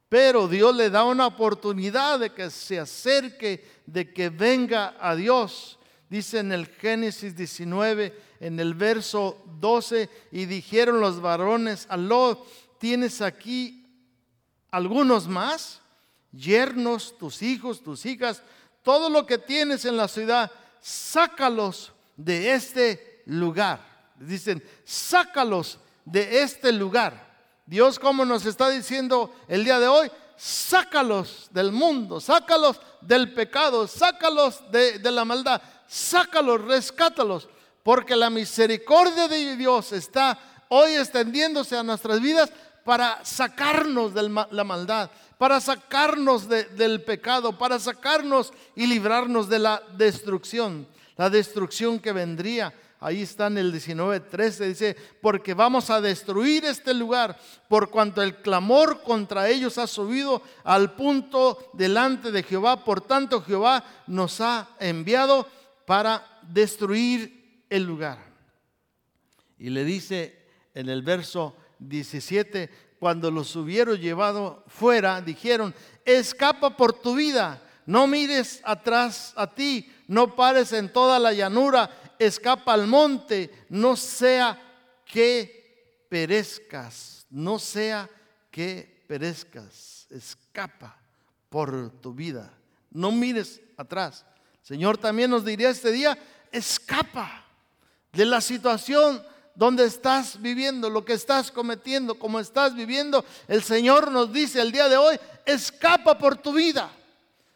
pero 0.09 0.47
Dios 0.47 0.75
le 0.75 0.89
da 0.89 1.03
una 1.03 1.27
oportunidad 1.27 2.19
de 2.19 2.31
que 2.31 2.49
se 2.49 2.79
acerque, 2.79 3.65
de 3.85 4.13
que 4.13 4.29
venga 4.29 4.95
a 4.99 5.15
Dios. 5.15 5.76
Dice 6.09 6.39
en 6.39 6.51
el 6.51 6.67
Génesis 6.67 7.35
19, 7.35 8.17
en 8.39 8.59
el 8.59 8.73
verso 8.73 9.43
12, 9.59 10.09
y 10.31 10.45
dijeron 10.45 11.01
los 11.01 11.19
varones 11.19 11.85
a 11.89 11.97
¿tienes 12.77 13.21
aquí 13.21 13.85
algunos 14.71 15.27
más? 15.27 15.81
Yernos, 16.31 17.17
tus 17.17 17.41
hijos, 17.41 17.83
tus 17.83 18.05
hijas, 18.05 18.43
todo 18.83 19.09
lo 19.09 19.25
que 19.25 19.37
tienes 19.37 19.85
en 19.85 19.97
la 19.97 20.07
ciudad 20.07 20.51
sácalos 20.79 21.91
de 22.15 22.53
este 22.53 23.23
lugar. 23.25 23.85
Dicen, 24.15 24.63
sácalos 24.85 25.79
de 26.05 26.41
este 26.41 26.71
lugar. 26.71 27.27
Dios 27.65 27.99
como 27.99 28.23
nos 28.23 28.45
está 28.45 28.69
diciendo 28.69 29.35
el 29.49 29.65
día 29.65 29.79
de 29.79 29.87
hoy, 29.87 30.09
sácalos 30.37 31.49
del 31.51 31.71
mundo, 31.71 32.21
sácalos 32.21 32.79
del 33.01 33.33
pecado, 33.33 33.87
sácalos 33.87 34.63
de, 34.71 34.99
la 35.11 35.25
maldad, 35.25 35.61
sácalos, 35.87 36.61
rescátalos, 36.61 37.47
porque 37.83 38.15
la 38.15 38.29
misericordia 38.29 39.27
de 39.27 39.55
Dios 39.55 39.93
está 39.93 40.37
hoy 40.69 40.95
extendiéndose 40.95 41.77
a 41.77 41.83
nuestras 41.83 42.21
vidas 42.21 42.51
para 42.83 43.23
sacarnos 43.25 44.13
de 44.13 44.29
la 44.29 44.63
maldad, 44.63 45.09
para 45.37 45.59
sacarnos 45.59 46.47
del 46.47 47.03
pecado, 47.03 47.57
para 47.57 47.79
sacarnos 47.79 48.53
y 48.75 48.87
librarnos 48.87 49.49
de 49.49 49.59
la 49.59 49.83
destrucción, 49.97 50.87
la 51.15 51.29
destrucción 51.29 51.99
que 51.99 52.11
vendría. 52.11 52.73
Ahí 52.99 53.21
está 53.21 53.47
en 53.47 53.59
el 53.59 53.71
19:13, 53.71 54.65
dice, 54.65 54.95
porque 55.21 55.53
vamos 55.53 55.91
a 55.91 56.01
destruir 56.01 56.65
este 56.65 56.93
lugar, 56.95 57.37
por 57.67 57.91
cuanto 57.91 58.23
el 58.23 58.37
clamor 58.37 59.03
contra 59.03 59.49
ellos 59.49 59.77
ha 59.77 59.85
subido 59.85 60.41
al 60.63 60.93
punto 60.95 61.69
delante 61.73 62.31
de 62.31 62.41
Jehová. 62.41 62.83
Por 62.83 63.01
tanto, 63.01 63.41
Jehová 63.41 63.83
nos 64.07 64.41
ha 64.41 64.69
enviado 64.79 65.47
para 65.87 66.41
destruir 66.41 67.63
el 67.69 67.83
lugar. 67.85 68.19
Y 69.57 69.69
le 69.69 69.85
dice 69.85 70.37
en 70.73 70.89
el 70.89 71.01
verso 71.01 71.55
17, 71.79 72.69
cuando 72.99 73.31
los 73.31 73.55
hubieron 73.55 73.97
llevado 73.97 74.65
fuera, 74.67 75.21
dijeron, 75.21 75.73
escapa 76.03 76.75
por 76.75 76.91
tu 76.91 77.15
vida, 77.15 77.61
no 77.85 78.05
mires 78.05 78.59
atrás 78.65 79.31
a 79.37 79.55
ti, 79.55 79.89
no 80.09 80.35
pares 80.35 80.73
en 80.73 80.91
toda 80.91 81.19
la 81.19 81.31
llanura, 81.31 81.89
escapa 82.19 82.73
al 82.73 82.85
monte, 82.85 83.49
no 83.69 83.95
sea 83.95 84.61
que 85.05 86.05
perezcas, 86.09 87.25
no 87.29 87.59
sea 87.59 88.09
que 88.51 89.05
perezcas, 89.07 90.05
escapa 90.09 90.99
por 91.47 91.91
tu 92.01 92.13
vida, 92.13 92.53
no 92.91 93.09
mires 93.13 93.61
atrás. 93.77 94.25
Señor 94.67 94.97
también 94.97 95.31
nos 95.31 95.45
diría 95.45 95.69
este 95.69 95.93
día, 95.93 96.17
escapa 96.51 97.45
de 98.11 98.25
la 98.25 98.41
situación 98.41 99.23
donde 99.55 99.85
estás 99.85 100.41
viviendo, 100.41 100.89
lo 100.89 101.05
que 101.05 101.13
estás 101.13 101.51
cometiendo, 101.51 102.19
como 102.19 102.37
estás 102.37 102.75
viviendo, 102.75 103.23
el 103.47 103.63
Señor 103.63 104.11
nos 104.11 104.33
dice 104.33 104.59
el 104.59 104.73
día 104.73 104.89
de 104.89 104.97
hoy, 104.97 105.17
escapa 105.45 106.17
por 106.17 106.35
tu 106.35 106.51
vida. 106.51 106.91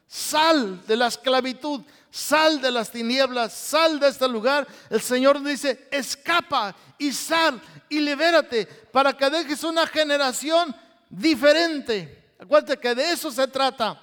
Sal 0.08 0.86
de 0.88 0.96
la 0.96 1.08
esclavitud, 1.08 1.82
sal 2.10 2.62
de 2.62 2.72
las 2.72 2.90
tinieblas, 2.90 3.52
sal 3.52 4.00
de 4.00 4.08
este 4.08 4.30
lugar. 4.30 4.66
El 4.90 5.02
Señor 5.02 5.44
dice, 5.44 5.90
escapa 5.92 6.74
y 6.98 7.12
sal 7.12 7.62
y 7.90 8.00
libérate 8.00 8.66
para 8.66 9.12
que 9.12 9.30
dejes 9.30 9.66
una 9.66 9.86
generación 9.86 10.74
diferente. 11.10 12.36
Acuérdate 12.40 12.80
que 12.80 12.96
de 12.96 13.12
eso 13.12 13.32
se 13.32 13.50
trata, 13.50 14.02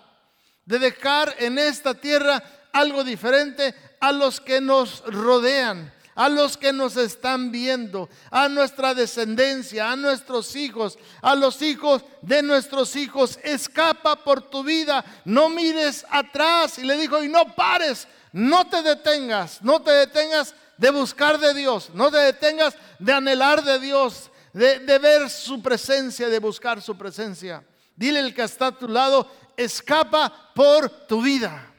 de 0.67 0.79
dejar 0.79 1.35
en 1.39 1.59
esta 1.59 1.95
tierra 1.95 2.43
algo 2.73 3.05
diferente 3.05 3.75
a 4.01 4.13
los 4.13 4.41
que 4.41 4.61
nos 4.61 5.03
rodean 5.07 5.93
a 6.19 6.29
los 6.29 6.57
que 6.57 6.73
nos 6.73 6.97
están 6.97 7.53
viendo, 7.53 8.09
a 8.33 8.49
nuestra 8.49 8.93
descendencia, 8.93 9.93
a 9.93 9.95
nuestros 9.95 10.57
hijos, 10.57 10.99
a 11.23 11.37
los 11.37 11.63
hijos 11.63 12.03
de 12.23 12.43
nuestros 12.43 12.97
hijos. 12.97 13.39
Escapa 13.45 14.17
por 14.25 14.43
tu 14.43 14.65
vida, 14.65 15.05
no 15.25 15.49
mires 15.49 16.05
atrás. 16.11 16.77
Y 16.81 16.83
le 16.83 16.97
dijo, 16.97 17.23
y 17.23 17.29
no 17.29 17.55
pares, 17.55 18.09
no 18.33 18.69
te 18.69 18.83
detengas, 18.83 19.63
no 19.63 19.81
te 19.81 19.93
detengas 19.93 20.57
de 20.77 20.91
buscar 20.91 21.39
de 21.39 21.55
Dios, 21.55 21.91
no 21.95 22.11
te 22.11 22.19
detengas 22.19 22.75
de 22.99 23.13
anhelar 23.13 23.63
de 23.63 23.79
Dios, 23.79 24.33
de, 24.53 24.81
de 24.81 24.99
ver 24.99 25.31
su 25.31 25.63
presencia, 25.63 26.29
de 26.29 26.41
buscar 26.41 26.83
su 26.83 26.99
presencia. 26.99 27.63
Dile 27.95 28.19
el 28.19 28.35
que 28.35 28.43
está 28.43 28.67
a 28.67 28.77
tu 28.77 28.89
lado, 28.89 29.31
escapa 29.57 30.51
por 30.53 30.91
tu 31.07 31.23
vida. 31.23 31.73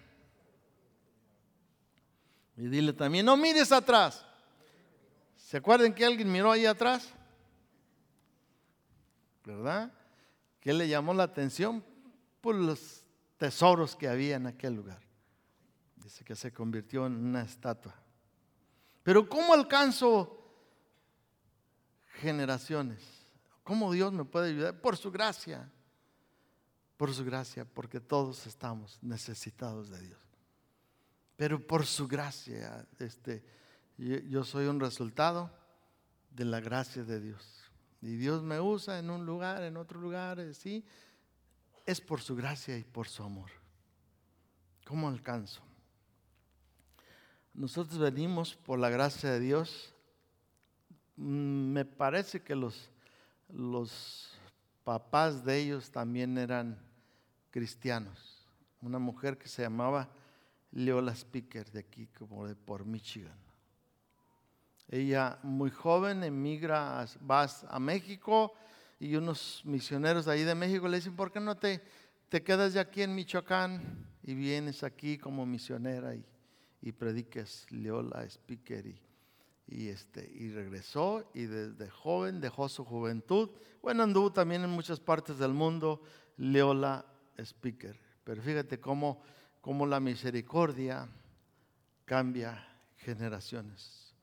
Y 2.59 2.67
dile 2.67 2.91
también, 2.91 3.25
no 3.25 3.37
mires 3.37 3.71
atrás. 3.71 4.25
¿Se 5.37 5.55
acuerdan 5.55 5.95
que 5.95 6.03
alguien 6.03 6.29
miró 6.29 6.51
ahí 6.51 6.65
atrás? 6.65 7.09
¿Verdad? 9.45 9.93
¿Qué 10.59 10.73
le 10.73 10.89
llamó 10.89 11.13
la 11.13 11.23
atención? 11.23 11.81
Por 12.41 12.55
los 12.55 13.05
tesoros 13.37 13.95
que 13.95 14.09
había 14.09 14.35
en 14.35 14.45
aquel 14.45 14.73
lugar. 14.73 14.99
Dice 15.95 16.25
que 16.25 16.35
se 16.35 16.51
convirtió 16.51 17.05
en 17.05 17.15
una 17.15 17.43
estatua. 17.43 17.95
Pero 19.03 19.29
¿cómo 19.29 19.53
alcanzo 19.53 20.53
generaciones? 22.15 23.01
¿Cómo 23.63 23.89
Dios 23.93 24.11
me 24.11 24.25
puede 24.25 24.49
ayudar? 24.49 24.81
Por 24.81 24.97
su 24.97 25.09
gracia. 25.11 25.71
Por 26.97 27.13
su 27.13 27.23
gracia, 27.23 27.63
porque 27.63 28.01
todos 28.01 28.45
estamos 28.47 28.99
necesitados 29.01 29.89
de 29.89 30.01
Dios. 30.01 30.28
Pero 31.39 31.65
por 31.65 31.85
su 31.85 32.05
gracia, 32.05 32.85
este, 32.99 33.41
yo 33.97 34.43
soy 34.43 34.65
un 34.65 34.77
resultado 34.77 35.49
de 36.31 36.43
la 36.43 36.59
gracia 36.59 37.05
de 37.05 37.21
Dios. 37.21 37.63
Y 38.01 38.17
Dios 38.17 38.43
me 38.43 38.59
usa 38.59 38.99
en 38.99 39.09
un 39.09 39.25
lugar, 39.25 39.63
en 39.63 39.77
otro 39.77 40.01
lugar, 40.01 40.53
¿sí? 40.53 40.83
Es 41.85 42.01
por 42.01 42.19
su 42.19 42.35
gracia 42.35 42.77
y 42.77 42.83
por 42.83 43.07
su 43.07 43.23
amor. 43.23 43.49
¿Cómo 44.85 45.07
alcanzo? 45.07 45.61
Nosotros 47.53 47.97
venimos 47.99 48.57
por 48.57 48.77
la 48.77 48.89
gracia 48.89 49.31
de 49.31 49.39
Dios. 49.39 49.95
Mm, 51.15 51.71
me 51.71 51.85
parece 51.85 52.41
que 52.41 52.53
los, 52.53 52.91
los 53.47 54.33
papás 54.83 55.45
de 55.45 55.57
ellos 55.57 55.89
también 55.89 56.37
eran 56.37 56.77
cristianos. 57.49 58.45
Una 58.81 58.99
mujer 58.99 59.37
que 59.37 59.47
se 59.47 59.61
llamaba 59.61 60.09
Leola 60.71 61.13
Speaker, 61.13 61.71
de 61.71 61.79
aquí, 61.79 62.07
como 62.07 62.47
de 62.47 62.55
por 62.55 62.85
Michigan. 62.85 63.37
Ella, 64.87 65.39
muy 65.43 65.69
joven, 65.69 66.23
emigra, 66.23 67.05
va 67.29 67.47
a 67.67 67.79
México 67.79 68.53
y 68.99 69.15
unos 69.15 69.61
misioneros 69.63 70.25
de 70.25 70.33
ahí 70.33 70.43
de 70.43 70.55
México 70.55 70.87
le 70.87 70.97
dicen, 70.97 71.15
¿por 71.15 71.31
qué 71.31 71.39
no 71.39 71.55
te, 71.57 71.81
te 72.27 72.43
quedas 72.43 72.73
ya 72.73 72.81
aquí 72.81 73.03
en 73.03 73.13
Michoacán 73.13 74.07
y 74.23 74.33
vienes 74.33 74.83
aquí 74.83 75.17
como 75.17 75.45
misionera 75.45 76.15
y, 76.15 76.25
y 76.81 76.91
prediques? 76.91 77.67
Leola 77.71 78.23
Speaker 78.23 78.87
y, 78.87 78.99
y, 79.67 79.89
este, 79.89 80.29
y 80.33 80.51
regresó 80.51 81.29
y 81.33 81.43
desde 81.43 81.89
joven 81.89 82.41
dejó 82.41 82.67
su 82.67 82.83
juventud. 82.83 83.51
Bueno, 83.81 84.03
anduvo 84.03 84.31
también 84.31 84.63
en 84.63 84.71
muchas 84.71 84.99
partes 84.99 85.37
del 85.37 85.53
mundo, 85.53 86.01
Leola 86.37 87.05
Speaker. 87.37 87.99
Pero 88.23 88.41
fíjate 88.41 88.79
cómo, 88.79 89.21
cómo 89.61 89.85
la 89.85 89.99
misericordia 89.99 91.07
cambia 92.05 92.65
generaciones. 92.97 94.13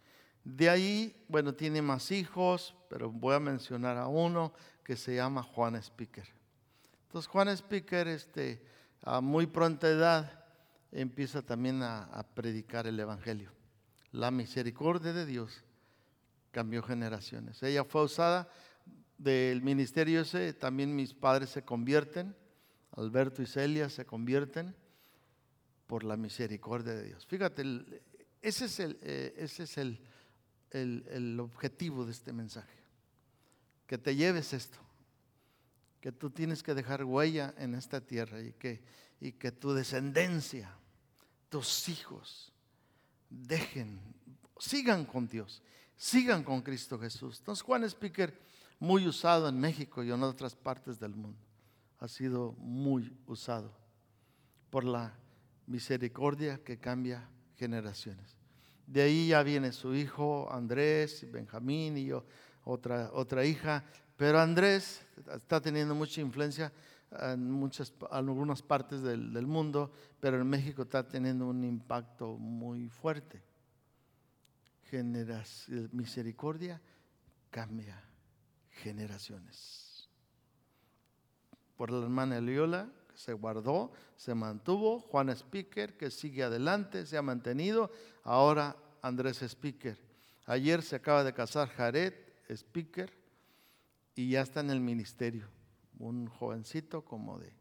De 0.45 0.71
ahí, 0.71 1.25
bueno, 1.29 1.55
tiene 1.55 1.83
más 1.83 2.11
hijos, 2.11 2.75
pero 2.89 3.11
voy 3.11 3.35
a 3.35 3.41
mencionar 3.41 3.97
a 3.97 4.07
uno 4.07 4.53
que 4.85 4.97
se 4.97 5.17
llama 5.17 5.43
Juan 5.43 5.75
Speaker. 5.77 6.27
Entonces 7.07 7.29
Juan 7.29 7.49
Speaker, 7.49 8.09
este, 8.09 8.63
a 9.03 9.21
muy 9.21 9.47
pronta 9.47 9.89
edad, 9.89 10.45
empieza 10.93 11.43
también 11.43 11.83
a, 11.83 12.25
predicar 12.35 12.87
el 12.87 12.99
Evangelio. 12.99 13.51
La 14.13 14.31
misericordia 14.31 15.13
de 15.13 15.27
Dios 15.27 15.65
cambió 16.53 16.83
generaciones. 16.83 17.63
Ella 17.63 17.85
fue 17.85 18.05
usada 18.05 18.49
del 19.19 19.63
ministerio 19.63 20.21
ese, 20.21 20.53
también 20.53 20.95
mis 20.95 21.13
padres 21.13 21.51
se 21.51 21.63
convierten, 21.63 22.37
Alberto 22.93 23.43
y 23.43 23.47
Celia 23.47 23.89
se 23.91 24.07
convierten 24.07 24.75
por 25.87 26.05
la 26.05 26.17
misericordia 26.17 26.95
de 26.95 27.05
Dios. 27.05 27.27
Fíjate, 27.27 27.63
ese 28.43 28.67
es 28.67 28.81
el, 28.81 28.99
eh, 29.03 29.35
ese 29.39 29.65
es 29.65 29.79
el, 29.79 30.01
el, 30.71 31.41
objetivo 31.41 32.05
de 32.05 32.13
este 32.13 32.33
mensaje. 32.33 32.77
Que 33.87 33.99
te 33.99 34.15
lleves 34.15 34.53
esto. 34.53 34.79
Que 36.01 36.13
tú 36.13 36.31
tienes 36.31 36.63
que 36.63 36.75
dejar 36.75 37.05
huella 37.05 37.55
en 37.59 37.75
esta 37.75 38.01
tierra 38.01 38.43
y 38.43 38.53
que, 38.53 38.83
y 39.21 39.33
que 39.33 39.53
tu 39.53 39.73
descendencia, 39.73 40.73
tus 41.49 41.89
hijos, 41.89 42.53
dejen, 43.31 43.99
sigan 44.59 45.05
con 45.05 45.29
Dios, 45.29 45.63
sigan 45.97 46.43
con 46.45 46.63
Cristo 46.63 46.99
Jesús. 46.99 47.39
Entonces 47.39 47.63
Juan 47.63 47.85
Speaker, 47.85 48.39
muy 48.79 49.07
usado 49.07 49.49
en 49.49 49.59
México 49.59 50.03
y 50.03 50.11
en 50.11 50.23
otras 50.23 50.55
partes 50.55 51.01
del 51.01 51.15
mundo, 51.15 51.39
ha 51.99 52.09
sido 52.09 52.53
muy 52.59 53.17
usado 53.27 53.73
por 54.71 54.85
la 54.85 55.15
misericordia 55.67 56.63
que 56.63 56.79
cambia 56.79 57.29
generaciones. 57.57 58.37
De 58.87 59.03
ahí 59.03 59.29
ya 59.29 59.43
viene 59.43 59.73
su 59.73 59.95
hijo 59.95 60.49
Andrés, 60.53 61.27
Benjamín 61.31 61.97
y 61.97 62.07
yo, 62.07 62.25
otra, 62.65 63.11
otra 63.13 63.45
hija. 63.45 63.85
Pero 64.17 64.39
Andrés 64.41 65.05
está 65.35 65.61
teniendo 65.61 65.95
mucha 65.95 66.21
influencia 66.21 66.73
en, 67.11 67.51
muchas, 67.51 67.93
algunas 68.11 68.63
partes 68.63 69.03
del, 69.03 69.33
del 69.33 69.47
mundo, 69.47 69.93
pero 70.21 70.41
en 70.41 70.47
México 70.47 70.83
está 70.83 71.07
teniendo 71.07 71.47
un 71.49 71.65
impacto 71.65 72.37
muy 72.37 72.89
fuerte. 72.89 73.43
misericordia 75.93 76.81
cambia 77.51 78.03
generaciones. 78.71 80.09
Por 81.77 81.91
la 81.91 82.03
hermana 82.03 82.39
Eliola, 82.39 82.89
se 83.17 83.33
guardó, 83.33 83.91
se 84.17 84.35
mantuvo. 84.35 85.01
Juan 85.01 85.31
Speaker, 85.31 85.97
que 85.97 86.11
sigue 86.11 86.45
adelante, 86.45 87.07
se 87.07 87.17
ha 87.17 87.23
mantenido. 87.23 87.91
Ahora 88.23 88.77
Andrés 89.03 89.43
Speaker. 89.43 89.99
Ayer 90.45 90.83
se 90.83 90.97
acaba 90.97 91.25
de 91.25 91.33
casar 91.33 91.69
Jared 91.69 92.15
Speaker 92.49 93.13
y 94.15 94.31
ya 94.31 94.43
está 94.43 94.61
en 94.61 94.71
el 94.71 94.81
ministerio. 94.81 95.49
Un 95.99 96.29
jovencito 96.29 97.05
como 97.05 97.39
de, 97.39 97.53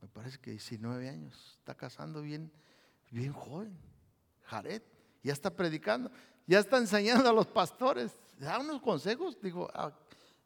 me 0.00 0.08
parece 0.08 0.38
que 0.38 0.50
19 0.50 1.08
años, 1.08 1.56
está 1.58 1.74
casando 1.74 2.22
bien, 2.22 2.52
bien 3.10 3.32
joven. 3.32 3.76
Jared, 4.42 4.82
ya 5.22 5.32
está 5.32 5.54
predicando, 5.54 6.10
ya 6.46 6.60
está 6.60 6.78
enseñando 6.78 7.28
a 7.28 7.32
los 7.32 7.46
pastores. 7.46 8.12
Da 8.38 8.58
unos 8.58 8.80
consejos, 8.82 9.40
digo, 9.40 9.68
ah, 9.72 9.92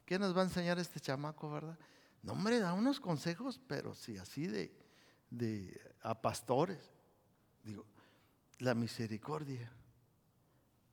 ¿qué 0.04 0.18
nos 0.18 0.36
va 0.36 0.42
a 0.42 0.44
enseñar 0.44 0.78
este 0.78 1.00
chamaco, 1.00 1.50
verdad? 1.50 1.78
No, 2.26 2.32
hombre, 2.32 2.58
da 2.58 2.72
unos 2.74 2.98
consejos, 2.98 3.60
pero 3.68 3.94
sí, 3.94 4.18
así 4.18 4.48
de, 4.48 4.74
de 5.30 5.80
a 6.02 6.20
pastores. 6.20 6.80
Digo, 7.62 7.86
la 8.58 8.74
misericordia 8.74 9.70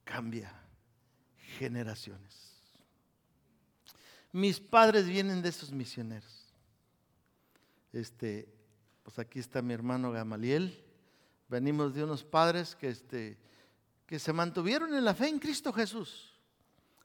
cambia 0.04 0.54
generaciones. 1.58 2.62
Mis 4.32 4.60
padres 4.60 5.08
vienen 5.08 5.42
de 5.42 5.50
esos 5.50 5.72
misioneros. 5.72 6.54
Este, 7.92 8.48
pues 9.02 9.18
aquí 9.18 9.40
está 9.40 9.64
mi 9.64 9.74
hermano 9.74 10.12
Gamaliel. 10.12 10.86
Venimos 11.50 11.96
de 11.96 12.04
unos 12.04 12.24
padres 12.24 12.76
que, 12.76 12.90
este, 12.90 13.40
que 14.06 14.20
se 14.20 14.34
mantuvieron 14.34 14.94
en 14.94 15.04
la 15.04 15.16
fe 15.16 15.30
en 15.30 15.40
Cristo 15.40 15.74
Jesús. 15.74 16.40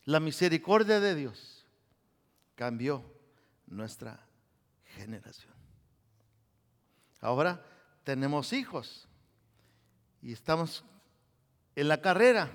La 0.05 0.21
misericordia 0.21 1.01
de 1.01 1.15
Dios 1.15 1.67
cambió 2.55 3.17
nuestra 3.71 4.21
generación. 4.97 5.55
Ahora 7.21 7.65
tenemos 8.05 8.53
hijos 8.53 9.07
y 10.23 10.33
estamos 10.33 10.85
en 11.77 11.89
la 11.89 12.01
carrera 12.01 12.51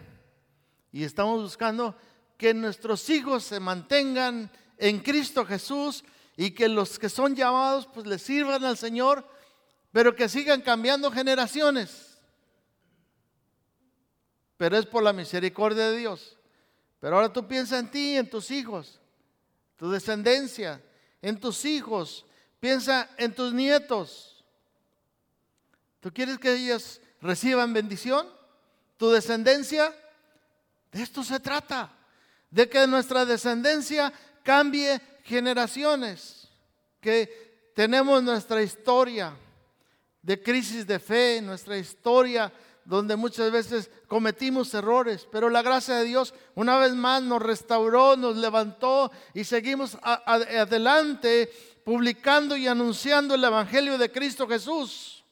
y 0.91 1.04
estamos 1.04 1.41
buscando 1.41 1.95
que 2.38 2.54
nuestros 2.54 3.10
hijos 3.10 3.43
se 3.43 3.60
mantengan 3.60 4.52
en 4.78 4.99
Cristo 4.99 5.45
Jesús 5.45 6.04
y 6.36 6.52
que 6.52 6.67
los 6.67 6.97
que 6.97 7.10
son 7.10 7.36
llamados 7.36 7.88
pues 7.88 8.06
les 8.08 8.21
sirvan 8.21 8.63
al 8.63 8.78
Señor, 8.78 9.28
pero 9.91 10.15
que 10.15 10.28
sigan 10.28 10.62
cambiando 10.62 11.12
generaciones. 11.12 12.17
Pero 14.58 14.78
es 14.78 14.86
por 14.86 15.04
la 15.04 15.13
misericordia 15.13 15.89
de 15.89 15.97
Dios. 15.97 16.38
Pero 16.99 17.15
ahora 17.15 17.32
tú 17.32 17.47
piensa 17.47 17.78
en 17.78 17.91
ti, 17.91 18.15
en 18.15 18.30
tus 18.30 18.49
hijos, 18.49 18.99
tu 19.76 19.91
descendencia, 19.91 20.82
en 21.23 21.39
tus 21.39 21.63
hijos, 21.65 22.25
piensa 22.59 23.09
en 23.17 23.33
tus 23.33 23.53
nietos. 23.53 24.43
¿Tú 26.01 26.13
quieres 26.13 26.38
que 26.38 26.53
ellos 26.53 27.01
reciban 27.21 27.73
bendición? 27.73 28.27
¿Tu 28.97 29.09
descendencia? 29.09 29.95
De 30.91 31.01
esto 31.01 31.23
se 31.23 31.39
trata, 31.39 31.91
de 32.51 32.69
que 32.69 32.86
nuestra 32.86 33.25
descendencia 33.25 34.13
cambie 34.43 35.01
generaciones, 35.23 36.49
que 36.99 37.71
tenemos 37.73 38.21
nuestra 38.21 38.62
historia 38.62 39.33
de 40.21 40.43
crisis 40.43 40.86
de 40.86 40.99
fe, 40.99 41.41
nuestra 41.41 41.77
historia 41.77 42.51
donde 42.85 43.15
muchas 43.15 43.51
veces 43.51 43.89
cometimos 44.07 44.73
errores, 44.73 45.27
pero 45.31 45.49
la 45.49 45.61
gracia 45.61 45.95
de 45.95 46.03
Dios 46.03 46.33
una 46.55 46.77
vez 46.77 46.93
más 46.93 47.21
nos 47.23 47.41
restauró, 47.41 48.17
nos 48.17 48.35
levantó 48.35 49.11
y 49.33 49.43
seguimos 49.43 49.97
adelante 50.01 51.51
publicando 51.83 52.57
y 52.57 52.67
anunciando 52.67 53.35
el 53.35 53.43
Evangelio 53.43 53.97
de 53.97 54.11
Cristo 54.11 54.47
Jesús, 54.47 55.23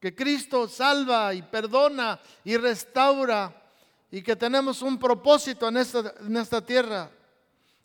que 0.00 0.14
Cristo 0.14 0.68
salva 0.68 1.32
y 1.34 1.42
perdona 1.42 2.20
y 2.44 2.56
restaura 2.56 3.62
y 4.10 4.22
que 4.22 4.36
tenemos 4.36 4.82
un 4.82 4.98
propósito 4.98 5.68
en 5.68 5.78
esta, 5.78 6.14
en 6.20 6.36
esta 6.36 6.64
tierra. 6.64 7.10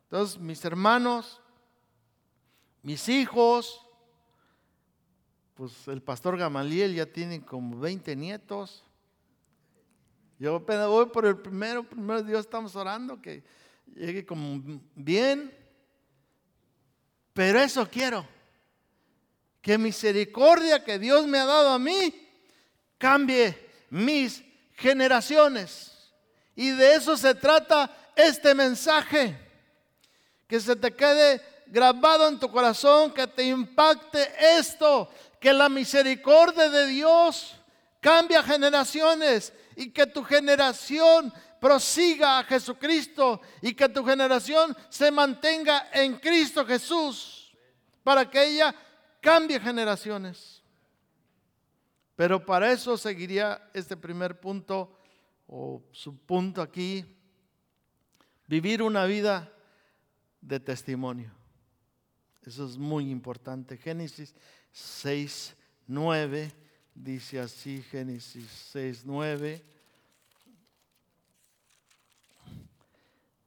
Entonces, 0.03 0.37
mis 0.39 0.63
hermanos, 0.65 1.39
mis 2.81 3.07
hijos, 3.09 3.81
pues 5.55 5.87
el 5.87 6.01
pastor 6.01 6.37
Gamaliel 6.37 6.95
ya 6.95 7.05
tiene 7.05 7.43
como 7.43 7.79
20 7.79 8.15
nietos. 8.15 8.83
Yo 10.39 10.57
voy 10.61 11.05
por 11.07 11.25
el 11.25 11.37
primero, 11.37 11.83
primero 11.83 12.23
Dios 12.23 12.45
estamos 12.45 12.73
orando 12.73 13.21
que 13.21 13.43
llegue 13.93 14.25
como 14.25 14.81
bien. 14.95 15.53
Pero 17.33 17.59
eso 17.59 17.87
quiero, 17.89 18.25
que 19.61 19.77
misericordia 19.77 20.81
que 20.81 20.97
Dios 20.97 21.27
me 21.27 21.39
ha 21.39 21.45
dado 21.45 21.71
a 21.71 21.79
mí 21.79 22.27
cambie 22.97 23.69
mis 23.89 24.41
generaciones. 24.75 26.09
Y 26.55 26.69
de 26.69 26.95
eso 26.95 27.17
se 27.17 27.35
trata 27.35 27.91
este 28.15 28.55
mensaje, 28.55 29.37
que 30.47 30.59
se 30.61 30.75
te 30.75 30.93
quede 30.93 31.41
grabado 31.67 32.29
en 32.29 32.39
tu 32.39 32.49
corazón, 32.49 33.13
que 33.13 33.27
te 33.27 33.43
impacte 33.43 34.29
esto, 34.57 35.09
que 35.39 35.51
la 35.51 35.67
misericordia 35.67 36.69
de 36.69 36.87
Dios 36.87 37.55
cambia 37.99 38.41
generaciones 38.41 39.53
y 39.79 39.91
que 39.91 40.05
tu 40.05 40.25
generación 40.25 41.31
prosiga 41.57 42.39
a 42.39 42.43
Jesucristo 42.43 43.39
y 43.61 43.73
que 43.73 43.87
tu 43.87 44.03
generación 44.03 44.75
se 44.89 45.09
mantenga 45.09 45.87
en 45.93 46.17
Cristo 46.17 46.65
Jesús 46.65 47.55
para 48.03 48.29
que 48.29 48.43
ella 48.43 48.75
cambie 49.21 49.57
generaciones. 49.57 50.61
Pero 52.17 52.45
para 52.45 52.73
eso 52.73 52.97
seguiría 52.97 53.69
este 53.73 53.95
primer 53.95 54.41
punto 54.41 54.99
o 55.47 55.81
su 55.93 56.17
punto 56.17 56.61
aquí, 56.61 57.05
vivir 58.47 58.83
una 58.83 59.05
vida 59.05 59.49
de 60.41 60.59
testimonio. 60.59 61.31
Eso 62.45 62.65
es 62.65 62.77
muy 62.77 63.09
importante. 63.09 63.77
Génesis 63.77 64.35
6, 64.73 65.55
9 65.87 66.68
dice 66.99 67.39
así, 67.39 67.81
Génesis 67.83 68.49
6, 68.71 69.03
9. 69.05 69.63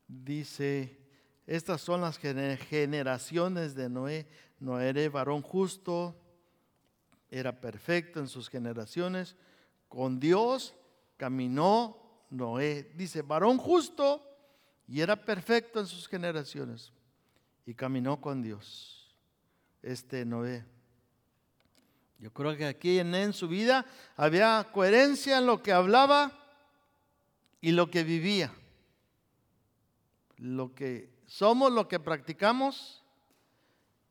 Dice, 0.08 0.98
estas 1.46 1.80
son 1.80 2.00
las 2.00 2.18
generaciones 2.18 3.74
de 3.74 3.88
Noé. 3.88 4.26
Noé 4.58 4.88
era 4.88 5.08
varón 5.10 5.42
justo, 5.42 6.16
era 7.30 7.60
perfecto 7.60 8.20
en 8.20 8.28
sus 8.28 8.48
generaciones. 8.48 9.36
Con 9.88 10.18
Dios 10.18 10.74
caminó 11.16 12.24
Noé. 12.30 12.90
Dice, 12.94 13.22
varón 13.22 13.58
justo 13.58 14.26
y 14.88 15.00
era 15.00 15.16
perfecto 15.16 15.80
en 15.80 15.86
sus 15.86 16.08
generaciones. 16.08 16.92
Y 17.66 17.74
caminó 17.74 18.20
con 18.20 18.42
Dios. 18.42 19.14
Este 19.82 20.24
Noé. 20.24 20.64
Yo 22.22 22.32
creo 22.32 22.56
que 22.56 22.64
aquí 22.64 22.98
en, 22.98 23.32
su 23.34 23.48
vida 23.48 23.84
había 24.16 24.66
coherencia 24.72 25.36
en 25.36 25.46
lo 25.46 25.62
que 25.62 25.72
hablaba 25.72 26.32
y 27.60 27.72
lo 27.72 27.90
que 27.90 28.04
vivía 28.04 28.50
lo 30.42 30.74
que 30.74 31.08
somos, 31.26 31.72
lo 31.72 31.86
que 31.86 32.00
practicamos 32.00 33.04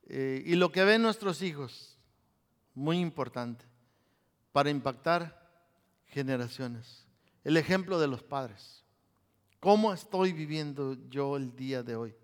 eh, 0.08 0.42
y 0.46 0.56
lo 0.56 0.72
que 0.72 0.86
ven 0.86 1.02
nuestros 1.02 1.42
hijos. 1.42 1.98
Muy 2.74 3.00
importante 3.00 3.66
para 4.54 4.70
impactar 4.70 5.52
generaciones. 6.08 7.06
El 7.44 7.58
ejemplo 7.58 8.00
de 8.00 8.08
los 8.08 8.24
padres. 8.24 8.86
¿Cómo 9.60 9.94
estoy 9.94 10.32
viviendo 10.32 10.98
yo 11.10 11.36
el 11.36 11.54
día 11.56 11.84
de 11.84 11.98
hoy? 11.98 12.16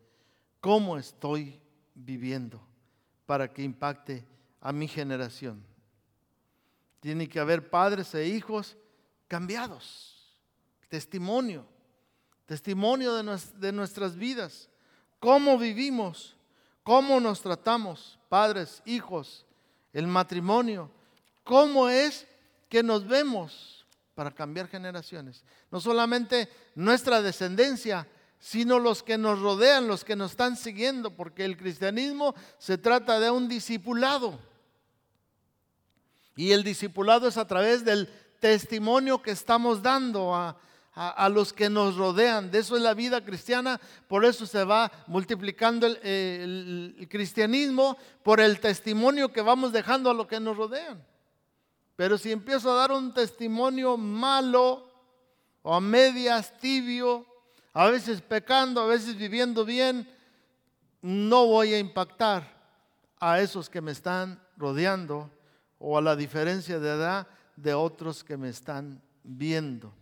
¿Cómo 0.62 0.97
estoy 0.97 1.60
viviendo 1.93 2.65
para 3.26 3.52
que 3.54 3.62
impacte 3.62 4.26
a 4.62 4.71
mi 4.71 4.88
generación? 4.88 5.63
Tiene 7.08 7.30
que 7.30 7.39
haber 7.39 7.70
padres 7.70 8.13
e 8.15 8.28
hijos 8.28 8.76
cambiados. 9.30 10.36
Testimonio 10.89 11.65
testimonio 12.46 13.13
de, 13.13 13.72
nuestras 13.72 14.15
vidas, 14.17 14.70
cómo 15.20 15.58
vivimos, 15.58 16.36
cómo 16.82 17.20
nos 17.20 17.41
tratamos, 17.41 18.20
padres, 18.28 18.82
hijos, 18.86 19.46
el 19.93 20.08
matrimonio, 20.08 20.91
cómo 21.43 21.88
es 21.88 22.26
que 22.70 22.82
nos 22.82 23.08
vemos 23.08 23.86
para 24.15 24.32
cambiar 24.32 24.67
generaciones. 24.67 25.46
No 25.72 25.80
solamente 25.80 26.50
nuestra 26.76 27.22
descendencia, 27.22 28.06
sino 28.38 28.80
los 28.80 29.02
que 29.02 29.17
nos 29.17 29.39
rodean, 29.39 29.88
los 29.88 30.04
que 30.06 30.17
nos 30.17 30.32
están 30.32 30.56
siguiendo, 30.56 31.15
porque 31.15 31.43
el 31.43 31.58
cristianismo 31.58 32.34
se 32.58 32.78
trata 32.78 33.17
de 33.20 33.30
un 33.30 33.48
discipulado. 33.48 34.39
Y 36.38 36.54
el 36.54 36.63
discipulado 36.63 37.28
es 37.28 37.36
a 37.36 37.47
través 37.47 37.84
del 37.84 38.08
testimonio 38.39 39.21
que 39.21 39.32
estamos 39.32 39.82
dando 39.82 40.34
a, 40.34 40.56
a, 40.97 41.30
los 41.30 41.54
que 41.54 41.69
nos 41.69 41.95
rodean. 41.95 42.50
De 42.50 42.60
eso 42.60 42.76
es 42.76 42.82
la 42.82 42.95
vida 42.95 43.23
cristiana, 43.23 43.80
por 44.08 44.26
eso 44.26 44.47
se 44.47 44.63
va 44.63 44.91
multiplicando 45.06 45.86
el, 45.86 47.08
cristianismo, 47.10 47.97
por 48.23 48.39
el 48.39 48.60
testimonio 48.60 49.32
que 49.32 49.41
vamos 49.41 49.71
dejando 49.71 50.10
a 50.10 50.13
los 50.13 50.26
que 50.26 50.39
nos 50.39 50.58
rodean. 50.58 51.06
Pero 51.95 52.17
si 52.17 52.32
empiezo 52.32 52.71
a 52.71 52.76
dar 52.76 52.91
un 52.91 53.13
testimonio 53.13 53.95
malo 53.95 54.89
o 55.62 55.76
a 55.76 55.80
medias, 55.80 56.58
tibio, 56.58 57.26
a 57.73 57.88
veces 57.88 58.21
pecando, 58.21 58.82
a 58.82 58.88
veces 58.88 59.15
viviendo 59.15 59.65
bien, 59.65 60.12
no 61.02 61.45
voy 61.45 61.76
a 61.76 61.80
impactar 61.80 62.58
a 63.19 63.39
esos 63.39 63.69
que 63.69 63.82
me 63.82 63.91
están 63.91 64.41
rodeando 64.58 65.30
o 65.80 65.98
a 65.98 66.02
la 66.02 66.16
diferencia 66.16 66.80
de 66.80 66.90
edad 66.90 67.28
de 67.56 67.74
otros 67.74 68.24
que 68.24 68.38
me 68.38 68.50
están 68.50 69.02
viendo. 69.24 69.94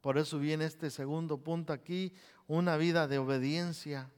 Por 0.00 0.18
eso 0.18 0.38
viene 0.38 0.66
este 0.66 0.90
segundo 0.90 1.38
punto 1.38 1.72
aquí, 1.72 2.12
una 2.46 2.76
vida 2.76 3.08
de 3.08 3.18
obediencia. 3.18 4.10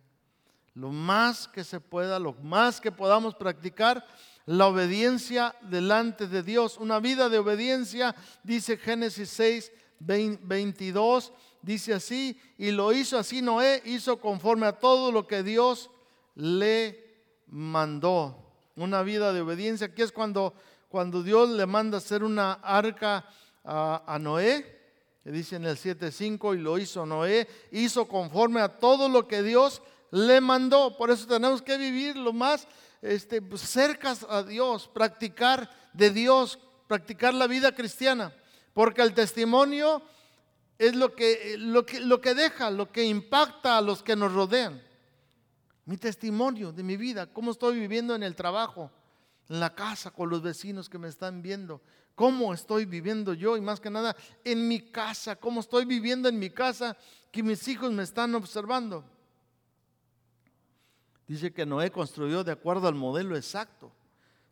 Lo 0.74 0.90
más 0.90 1.48
que 1.48 1.64
se 1.64 1.80
pueda, 1.80 2.18
lo 2.18 2.34
más 2.34 2.80
que 2.80 2.92
podamos 2.92 3.34
practicar, 3.34 4.06
la 4.46 4.66
obediencia 4.66 5.54
delante 5.62 6.28
de 6.28 6.42
Dios. 6.42 6.76
Una 6.78 7.00
vida 7.00 7.28
de 7.28 7.38
obediencia, 7.38 8.14
dice 8.42 8.76
Génesis 8.76 9.30
6, 9.30 9.72
22, 9.98 11.32
dice 11.62 11.94
así, 11.94 12.38
y 12.58 12.70
lo 12.70 12.92
hizo 12.92 13.18
así 13.18 13.40
Noé, 13.40 13.82
hizo 13.84 14.20
conforme 14.20 14.66
a 14.66 14.78
todo 14.78 15.10
lo 15.10 15.26
que 15.26 15.42
Dios 15.42 15.90
le 16.34 17.16
mandó. 17.46 18.45
Una 18.76 19.02
vida 19.02 19.32
de 19.32 19.40
obediencia, 19.40 19.86
aquí 19.86 20.02
es 20.02 20.12
cuando, 20.12 20.54
cuando 20.88 21.22
Dios 21.22 21.48
le 21.48 21.64
manda 21.66 21.98
hacer 21.98 22.22
una 22.22 22.52
arca 22.52 23.24
a, 23.64 24.18
Noé 24.20 24.76
dice 25.24 25.56
en 25.56 25.64
el 25.64 25.76
7.5, 25.76 26.54
y 26.54 26.60
lo 26.60 26.78
hizo 26.78 27.04
Noé, 27.04 27.48
hizo 27.72 28.06
conforme 28.06 28.60
a 28.60 28.68
todo 28.68 29.08
lo 29.08 29.26
que 29.26 29.42
Dios 29.42 29.82
le 30.10 30.40
mandó. 30.40 30.96
Por 30.96 31.10
eso 31.10 31.26
tenemos 31.26 31.62
que 31.62 31.76
vivir 31.78 32.16
lo 32.16 32.32
más 32.32 32.68
este, 33.02 33.42
pues, 33.42 33.62
cerca 33.62 34.14
a 34.28 34.42
Dios, 34.42 34.88
practicar 34.88 35.68
de 35.92 36.10
Dios, 36.10 36.58
practicar 36.86 37.34
la 37.34 37.46
vida 37.46 37.72
cristiana. 37.74 38.32
Porque 38.72 39.02
el 39.02 39.14
testimonio 39.14 40.02
es 40.78 40.94
lo 40.94 41.14
que, 41.14 41.56
lo 41.58 41.84
que, 41.84 42.00
lo 42.00 42.20
que 42.20 42.34
deja, 42.34 42.70
lo 42.70 42.92
que 42.92 43.04
impacta 43.04 43.78
a 43.78 43.80
los 43.80 44.02
que 44.02 44.14
nos 44.14 44.32
rodean. 44.32 44.85
Mi 45.86 45.96
testimonio 45.96 46.72
de 46.72 46.82
mi 46.82 46.96
vida, 46.96 47.32
cómo 47.32 47.52
estoy 47.52 47.78
viviendo 47.80 48.14
en 48.14 48.22
el 48.22 48.36
trabajo, 48.36 48.90
en 49.48 49.60
la 49.60 49.74
casa, 49.74 50.10
con 50.10 50.28
los 50.28 50.42
vecinos 50.42 50.88
que 50.88 50.98
me 50.98 51.08
están 51.08 51.42
viendo, 51.42 51.80
cómo 52.14 52.52
estoy 52.52 52.84
viviendo 52.84 53.34
yo 53.34 53.56
y 53.56 53.60
más 53.60 53.80
que 53.80 53.88
nada 53.88 54.16
en 54.44 54.66
mi 54.66 54.80
casa, 54.80 55.36
cómo 55.36 55.60
estoy 55.60 55.84
viviendo 55.84 56.28
en 56.28 56.38
mi 56.38 56.50
casa 56.50 56.96
que 57.30 57.42
mis 57.42 57.66
hijos 57.68 57.92
me 57.92 58.02
están 58.02 58.34
observando. 58.34 59.04
Dice 61.26 61.52
que 61.52 61.66
Noé 61.66 61.90
construyó 61.90 62.44
de 62.44 62.52
acuerdo 62.52 62.88
al 62.88 62.94
modelo 62.94 63.36
exacto. 63.36 63.92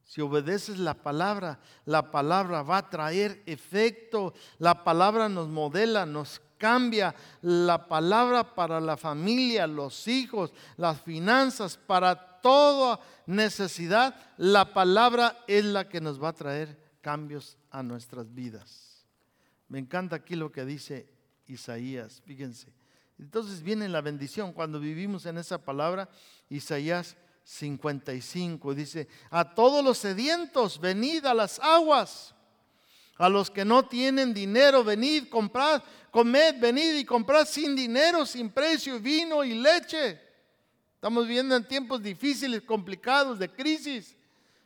Si 0.05 0.21
obedeces 0.21 0.79
la 0.79 0.95
palabra, 0.95 1.61
la 1.85 2.11
palabra 2.11 2.63
va 2.63 2.79
a 2.79 2.91
traer 2.91 3.43
efecto. 3.47 4.35
La 4.59 4.85
palabra 4.85 5.29
nos 5.29 5.49
modela, 5.49 6.05
nos 6.05 6.41
cambia. 6.65 7.15
La 7.43 7.87
palabra 7.87 8.55
para 8.55 8.81
la 8.81 8.97
familia, 8.97 9.67
los 9.67 10.09
hijos, 10.09 10.55
las 10.79 10.99
finanzas, 10.99 11.77
para 11.77 12.41
toda 12.41 12.99
necesidad, 13.27 14.15
la 14.39 14.73
palabra 14.73 15.45
es 15.47 15.63
la 15.63 15.87
que 15.91 16.01
nos 16.01 16.23
va 16.23 16.29
a 16.29 16.33
traer 16.33 16.79
cambios 17.03 17.59
a 17.71 17.83
nuestras 17.83 18.35
vidas. 18.35 19.05
Me 19.69 19.79
encanta 19.79 20.17
aquí 20.17 20.37
lo 20.37 20.51
que 20.51 20.65
dice 20.65 21.07
Isaías, 21.49 22.23
fíjense. 22.25 22.73
Entonces 23.19 23.63
viene 23.63 23.87
la 23.91 24.01
bendición 24.01 24.55
cuando 24.55 24.81
vivimos 24.81 25.27
en 25.27 25.37
esa 25.37 25.59
palabra, 25.59 26.09
Isaías 26.49 27.15
55, 27.45 28.75
dice, 28.75 29.07
a 29.29 29.55
todos 29.55 29.85
los 29.85 29.99
sedientos, 29.99 30.81
venid 30.81 31.27
a 31.27 31.35
las 31.35 31.59
aguas. 31.61 32.34
A 33.17 33.29
los 33.29 33.51
que 33.51 33.65
no 33.65 33.87
tienen 33.87 34.35
dinero, 34.35 34.83
venid, 34.83 35.29
comprad, 35.29 35.83
comed, 36.11 36.57
venid 36.59 36.95
y 36.95 37.05
comprad 37.05 37.47
sin 37.47 37.77
dinero, 37.77 38.27
sin 38.27 38.51
precio, 38.51 38.99
vino 38.99 39.45
y 39.45 39.55
leche. 39.55 40.21
Estamos 40.95 41.27
viviendo 41.27 41.55
en 41.55 41.69
tiempos 41.69 42.03
difíciles, 42.03 42.63
complicados, 42.63 43.39
de 43.39 43.51
crisis. 43.51 44.17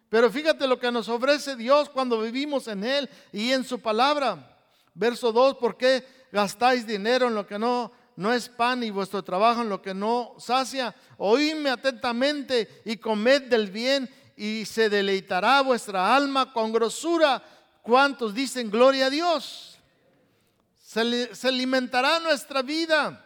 Pero 0.08 0.30
fíjate 0.30 0.66
lo 0.66 0.78
que 0.78 0.90
nos 0.90 1.08
ofrece 1.08 1.56
Dios 1.56 1.90
cuando 1.90 2.20
vivimos 2.22 2.68
en 2.68 2.84
Él 2.84 3.10
y 3.32 3.52
en 3.52 3.64
su 3.64 3.80
palabra. 3.80 4.56
Verso 4.94 5.30
2, 5.30 5.56
¿por 5.56 5.76
qué 5.76 6.06
gastáis 6.32 6.86
dinero 6.86 7.26
en 7.28 7.34
lo 7.34 7.46
que 7.46 7.58
no, 7.58 7.92
no 8.16 8.32
es 8.32 8.48
pan 8.48 8.82
y 8.82 8.90
vuestro 8.90 9.22
trabajo 9.22 9.60
en 9.60 9.68
lo 9.68 9.82
que 9.82 9.92
no 9.92 10.34
sacia? 10.38 10.94
Oídme 11.18 11.68
atentamente 11.68 12.82
y 12.86 12.96
comed 12.96 13.42
del 13.42 13.70
bien 13.70 14.08
y 14.34 14.64
se 14.64 14.88
deleitará 14.88 15.60
vuestra 15.60 16.16
alma 16.16 16.52
con 16.52 16.72
grosura 16.72 17.42
¿Cuántos 17.88 18.34
dicen 18.34 18.70
gloria 18.70 19.06
a 19.06 19.10
Dios? 19.10 19.78
Se, 20.78 21.00
alimentará 21.48 22.20
nuestra 22.20 22.60
vida. 22.60 23.24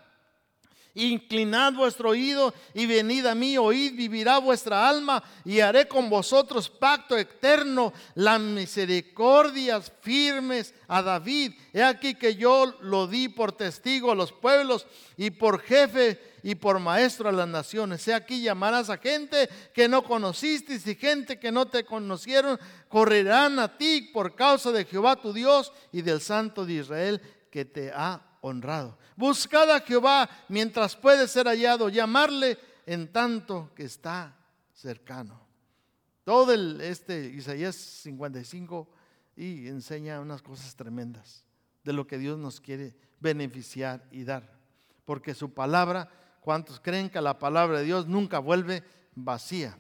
Inclinad 0.95 1.73
vuestro 1.73 2.11
oído 2.11 2.55
y 2.73 2.87
venid 2.87 3.27
a 3.27 3.35
mí, 3.35 3.59
oíd, 3.59 3.97
vivirá 3.97 4.39
vuestra 4.39 4.89
alma 4.89 5.21
y 5.45 5.59
haré 5.59 5.89
con 5.89 6.09
vosotros 6.09 6.71
pacto 6.71 7.19
eterno, 7.19 7.93
las 8.15 8.39
misericordias 8.39 9.91
firmes 10.01 10.73
a 10.87 11.03
David. 11.03 11.55
He 11.73 11.83
aquí 11.83 12.15
que 12.15 12.37
yo 12.37 12.73
lo 12.83 13.09
di 13.09 13.29
por 13.29 13.51
testigo 13.51 14.13
a 14.13 14.15
los 14.15 14.31
pueblos 14.31 14.87
y 15.17 15.31
por 15.31 15.61
jefe 15.61 16.32
y 16.43 16.55
por 16.55 16.79
maestro 16.79 17.29
a 17.29 17.33
las 17.33 17.49
naciones. 17.49 18.07
He 18.09 18.15
aquí 18.15 18.43
llamarás 18.43 18.91
a 18.91 18.99
gente 18.99 19.49
que 19.73 19.89
no 19.89 20.03
conociste 20.03 20.75
y 20.75 20.95
gente 20.95 21.39
que 21.39 21.53
no 21.53 21.67
te 21.67 21.85
conocieron, 21.85 22.59
correrán 22.89 23.59
a 23.59 23.77
ti 23.77 24.11
por 24.13 24.35
causa 24.35 24.73
de 24.73 24.85
Jehová 24.85 25.17
tu 25.17 25.33
Dios 25.33 25.73
y 25.93 26.03
del 26.03 26.21
Santo 26.21 26.67
de 26.67 26.75
Israel 26.75 27.21
que 27.51 27.65
te 27.65 27.93
ha 27.95 28.39
honrado. 28.41 28.99
Buscad 29.17 29.71
a 29.71 29.81
Jehová 29.81 30.29
mientras 30.49 30.97
puede 30.97 31.29
ser 31.29 31.47
hallado, 31.47 31.89
llamarle 31.89 32.59
en 32.87 33.13
tanto 33.13 33.71
que 33.75 33.85
está 33.85 34.37
cercano. 34.75 35.41
Todo 36.25 36.53
el, 36.53 36.81
este 36.81 37.27
Isaías 37.27 37.77
55 37.77 38.89
y 39.37 39.69
enseña 39.69 40.21
unas 40.21 40.43
cosas 40.43 40.75
tremendas 40.75 41.45
de 41.85 41.93
lo 41.93 42.07
que 42.07 42.19
Dios 42.19 42.39
nos 42.39 42.61
quiere 42.61 42.95
beneficiar 43.21 44.07
y 44.11 44.25
dar, 44.25 44.53
porque 45.05 45.35
su 45.35 45.53
palabra 45.53 46.11
¿Cuántos 46.43 46.81
creen 46.81 47.09
que 47.09 47.21
la 47.21 47.39
palabra 47.39 47.79
de 47.79 47.85
Dios 47.85 48.09
nunca 48.09 48.41
vuelve 48.41 48.83
vacía? 49.15 49.79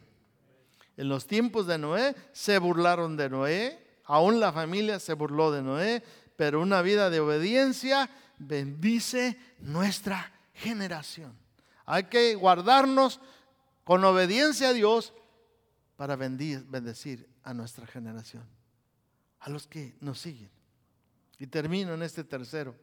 En 0.96 1.08
los 1.08 1.26
tiempos 1.26 1.66
de 1.66 1.76
Noé 1.76 2.14
se 2.32 2.58
burlaron 2.58 3.16
de 3.16 3.28
Noé, 3.28 3.84
aún 4.04 4.38
la 4.38 4.52
familia 4.52 5.00
se 5.00 5.14
burló 5.14 5.50
de 5.50 5.60
Noé, 5.60 6.04
pero 6.36 6.60
una 6.60 6.80
vida 6.80 7.10
de 7.10 7.18
obediencia 7.18 8.08
bendice 8.38 9.36
nuestra 9.58 10.32
generación. 10.54 11.36
Hay 11.84 12.04
que 12.04 12.36
guardarnos 12.36 13.20
con 13.82 14.04
obediencia 14.04 14.68
a 14.68 14.72
Dios 14.72 15.12
para 15.96 16.14
bendecir 16.14 17.28
a 17.42 17.52
nuestra 17.54 17.88
generación, 17.88 18.46
a 19.40 19.50
los 19.50 19.66
que 19.66 19.96
nos 19.98 20.20
siguen. 20.20 20.50
Y 21.40 21.48
termino 21.48 21.94
en 21.94 22.04
este 22.04 22.22
tercero, 22.22 22.76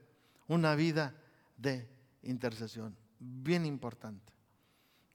una 0.49 0.75
vida 0.75 1.15
de 1.55 1.87
intercesión 2.23 2.93
bien 3.19 3.65
importante. 3.65 4.33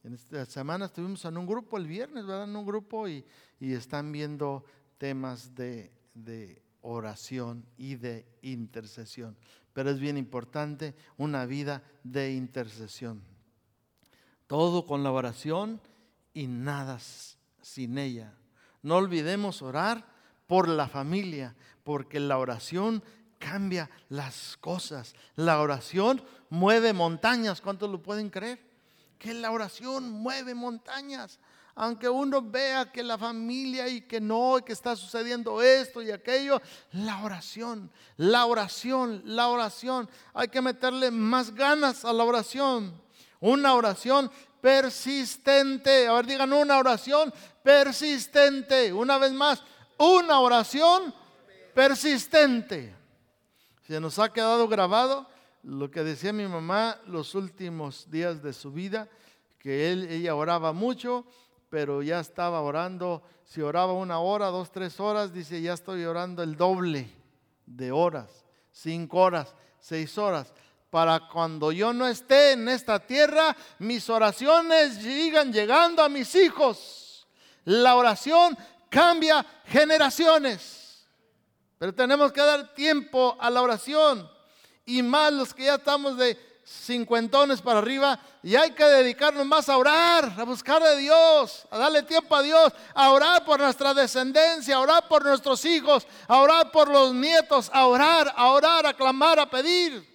En 0.02 0.12
esta 0.12 0.44
semana 0.44 0.86
estuvimos 0.86 1.24
en 1.24 1.38
un 1.38 1.46
grupo 1.46 1.78
el 1.78 1.86
viernes, 1.86 2.26
¿verdad? 2.26 2.44
En 2.44 2.56
un 2.56 2.66
grupo 2.66 3.08
y, 3.08 3.24
están 3.60 4.12
viendo 4.12 4.64
temas 4.98 5.54
de, 5.54 5.90
de 6.12 6.62
oración 6.82 7.64
y 7.78 7.94
de 7.94 8.26
intercesión. 8.42 9.36
Pero 9.72 9.90
es 9.90 9.98
bien 9.98 10.18
importante 10.18 10.94
una 11.16 11.46
vida 11.46 11.82
de 12.02 12.34
intercesión. 12.34 13.22
Todo 14.46 14.84
con 14.84 15.02
la 15.02 15.10
oración 15.10 15.80
y 16.34 16.46
nada 16.46 16.98
sin 17.62 17.96
ella. 17.96 18.34
No 18.82 18.96
olvidemos 18.96 19.62
orar 19.62 20.06
por 20.46 20.68
la 20.68 20.88
familia, 20.88 21.56
porque 21.82 22.20
la 22.20 22.36
oración 22.36 23.02
cambia 23.38 23.88
las 24.08 24.56
cosas. 24.58 25.14
La 25.36 25.60
oración 25.60 26.22
mueve 26.50 26.92
montañas. 26.92 27.60
¿Cuántos 27.60 27.90
lo 27.90 28.02
pueden 28.02 28.30
creer? 28.30 28.60
Que 29.18 29.34
la 29.34 29.50
oración 29.50 30.10
mueve 30.10 30.54
montañas. 30.54 31.38
Aunque 31.76 32.08
uno 32.08 32.40
vea 32.40 32.92
que 32.92 33.02
la 33.02 33.18
familia 33.18 33.88
y 33.88 34.02
que 34.02 34.20
no, 34.20 34.58
y 34.58 34.62
que 34.62 34.72
está 34.72 34.94
sucediendo 34.94 35.60
esto 35.60 36.02
y 36.02 36.10
aquello, 36.12 36.62
la 36.92 37.24
oración, 37.24 37.90
la 38.16 38.46
oración, 38.46 39.22
la 39.24 39.48
oración. 39.48 40.08
Hay 40.34 40.48
que 40.48 40.60
meterle 40.60 41.10
más 41.10 41.52
ganas 41.52 42.04
a 42.04 42.12
la 42.12 42.22
oración. 42.22 43.02
Una 43.40 43.74
oración 43.74 44.30
persistente. 44.60 46.06
A 46.06 46.12
ver, 46.12 46.26
digan 46.26 46.52
una 46.52 46.78
oración 46.78 47.34
persistente. 47.62 48.92
Una 48.92 49.18
vez 49.18 49.32
más, 49.32 49.62
una 49.98 50.38
oración 50.40 51.12
persistente. 51.74 52.94
Se 53.86 54.00
nos 54.00 54.18
ha 54.18 54.32
quedado 54.32 54.66
grabado 54.66 55.26
lo 55.62 55.90
que 55.90 56.02
decía 56.02 56.32
mi 56.32 56.46
mamá 56.46 56.98
los 57.06 57.34
últimos 57.34 58.10
días 58.10 58.42
de 58.42 58.54
su 58.54 58.72
vida, 58.72 59.08
que 59.58 59.92
él, 59.92 60.08
ella 60.10 60.34
oraba 60.34 60.72
mucho, 60.72 61.26
pero 61.68 62.02
ya 62.02 62.20
estaba 62.20 62.62
orando, 62.62 63.22
si 63.44 63.60
oraba 63.60 63.92
una 63.92 64.20
hora, 64.20 64.46
dos, 64.46 64.70
tres 64.70 65.00
horas, 65.00 65.34
dice, 65.34 65.60
ya 65.60 65.74
estoy 65.74 66.04
orando 66.04 66.42
el 66.42 66.56
doble 66.56 67.10
de 67.66 67.92
horas, 67.92 68.44
cinco 68.70 69.18
horas, 69.18 69.54
seis 69.80 70.16
horas. 70.16 70.52
Para 70.88 71.28
cuando 71.28 71.70
yo 71.70 71.92
no 71.92 72.06
esté 72.06 72.52
en 72.52 72.68
esta 72.68 72.98
tierra, 73.00 73.54
mis 73.80 74.08
oraciones 74.08 74.94
sigan 74.94 75.52
llegando 75.52 76.02
a 76.02 76.08
mis 76.08 76.34
hijos. 76.36 77.26
La 77.64 77.96
oración 77.96 78.56
cambia 78.88 79.44
generaciones. 79.66 80.83
Pero 81.84 81.94
tenemos 81.94 82.32
que 82.32 82.40
dar 82.40 82.72
tiempo 82.72 83.36
a 83.38 83.50
la 83.50 83.60
oración. 83.60 84.26
Y 84.86 85.02
más 85.02 85.30
los 85.34 85.52
que 85.52 85.64
ya 85.64 85.74
estamos 85.74 86.16
de 86.16 86.62
cincuentones 86.64 87.60
para 87.60 87.80
arriba, 87.80 88.18
y 88.42 88.56
hay 88.56 88.70
que 88.70 88.84
dedicarnos 88.84 89.44
más 89.44 89.68
a 89.68 89.76
orar, 89.76 90.32
a 90.34 90.44
buscar 90.44 90.82
a 90.82 90.96
Dios, 90.96 91.66
a 91.70 91.76
darle 91.76 92.02
tiempo 92.04 92.34
a 92.36 92.40
Dios, 92.40 92.72
a 92.94 93.10
orar 93.10 93.44
por 93.44 93.60
nuestra 93.60 93.92
descendencia, 93.92 94.76
a 94.76 94.80
orar 94.80 95.06
por 95.08 95.26
nuestros 95.26 95.62
hijos, 95.66 96.06
a 96.26 96.38
orar 96.38 96.70
por 96.70 96.88
los 96.88 97.12
nietos, 97.12 97.70
a 97.70 97.84
orar, 97.84 98.32
a 98.34 98.46
orar, 98.52 98.86
a 98.86 98.94
clamar, 98.94 99.38
a 99.38 99.50
pedir. 99.50 100.10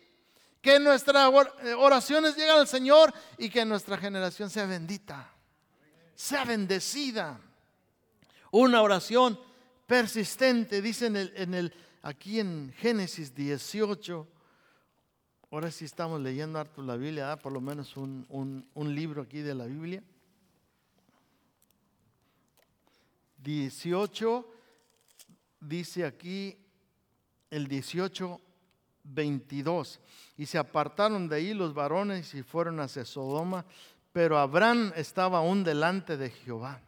Que 0.64 0.80
nuestras 0.80 1.32
eh, 1.62 1.76
oraciones 1.76 2.36
lleguen 2.36 2.56
al 2.56 2.68
Señor 2.68 3.14
y 3.38 3.48
que 3.48 3.64
nuestra 3.64 3.96
generación 3.96 4.50
sea 4.50 4.66
bendita, 4.66 5.32
sea 6.16 6.46
bendecida. 6.46 7.40
Una 8.50 8.82
oración 8.82 9.40
persistente, 9.90 10.84
dice 10.84 11.08
en 11.08 11.54
el, 11.56 11.74
aquí 12.04 12.40
en 12.40 12.72
Génesis 12.78 13.34
18. 13.34 14.28
Ahora 15.50 15.72
sí 15.72 15.84
estamos 15.84 16.22
leyendo 16.22 16.60
harto 16.60 16.84
la 16.84 16.96
Biblia, 16.96 17.36
por 17.38 17.52
lo 17.52 17.60
menos 17.60 17.98
un, 17.98 18.24
un 18.30 18.96
libro 18.96 19.24
aquí 19.24 19.40
de 19.40 19.56
la 19.56 19.66
Biblia. 19.66 20.04
18, 23.40 24.54
dice 25.60 26.06
aquí 26.06 26.56
el 27.50 27.68
18, 27.68 28.40
22. 29.06 30.00
Y 30.38 30.46
se 30.46 30.60
apartaron 30.60 31.28
de 31.28 31.38
ahí 31.38 31.56
los 31.56 31.74
varones 31.74 32.36
y 32.36 32.44
fueron 32.44 32.80
hacia 32.80 33.06
Sodoma, 33.06 33.66
pero 34.12 34.38
Abraham 34.38 34.94
estaba 34.96 35.40
aún 35.40 35.64
delante 35.64 36.16
de 36.16 36.30
Jehová. 36.30 36.80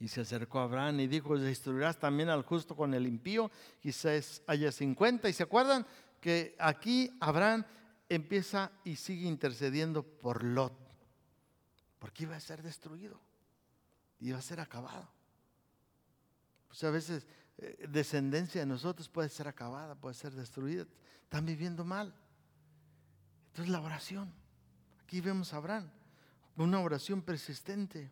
Y 0.00 0.08
se 0.08 0.20
acercó 0.20 0.60
a 0.60 0.64
Abraham 0.64 1.00
y 1.00 1.06
dijo, 1.08 1.36
destruirás 1.36 1.98
también 1.98 2.28
al 2.28 2.42
justo 2.42 2.76
con 2.76 2.94
el 2.94 3.06
impío. 3.06 3.50
Quizás 3.80 4.42
haya 4.46 4.70
50. 4.70 5.28
Y 5.28 5.32
se 5.32 5.42
acuerdan 5.42 5.84
que 6.20 6.54
aquí 6.58 7.16
Abraham 7.20 7.64
empieza 8.08 8.70
y 8.84 8.96
sigue 8.96 9.26
intercediendo 9.26 10.02
por 10.02 10.44
Lot. 10.44 10.72
Porque 11.98 12.24
iba 12.24 12.36
a 12.36 12.40
ser 12.40 12.62
destruido. 12.62 13.20
Iba 14.20 14.38
a 14.38 14.42
ser 14.42 14.60
acabado. 14.60 15.08
Pues 16.68 16.84
a 16.84 16.90
veces 16.90 17.26
eh, 17.58 17.86
descendencia 17.88 18.60
de 18.60 18.66
nosotros 18.66 19.08
puede 19.08 19.28
ser 19.28 19.48
acabada, 19.48 19.96
puede 19.96 20.14
ser 20.14 20.32
destruida. 20.32 20.86
Están 21.24 21.44
viviendo 21.44 21.84
mal. 21.84 22.14
Entonces 23.48 23.72
la 23.72 23.80
oración. 23.80 24.32
Aquí 25.02 25.20
vemos 25.20 25.52
a 25.52 25.56
Abraham. 25.56 25.90
Una 26.56 26.80
oración 26.80 27.22
persistente. 27.22 28.10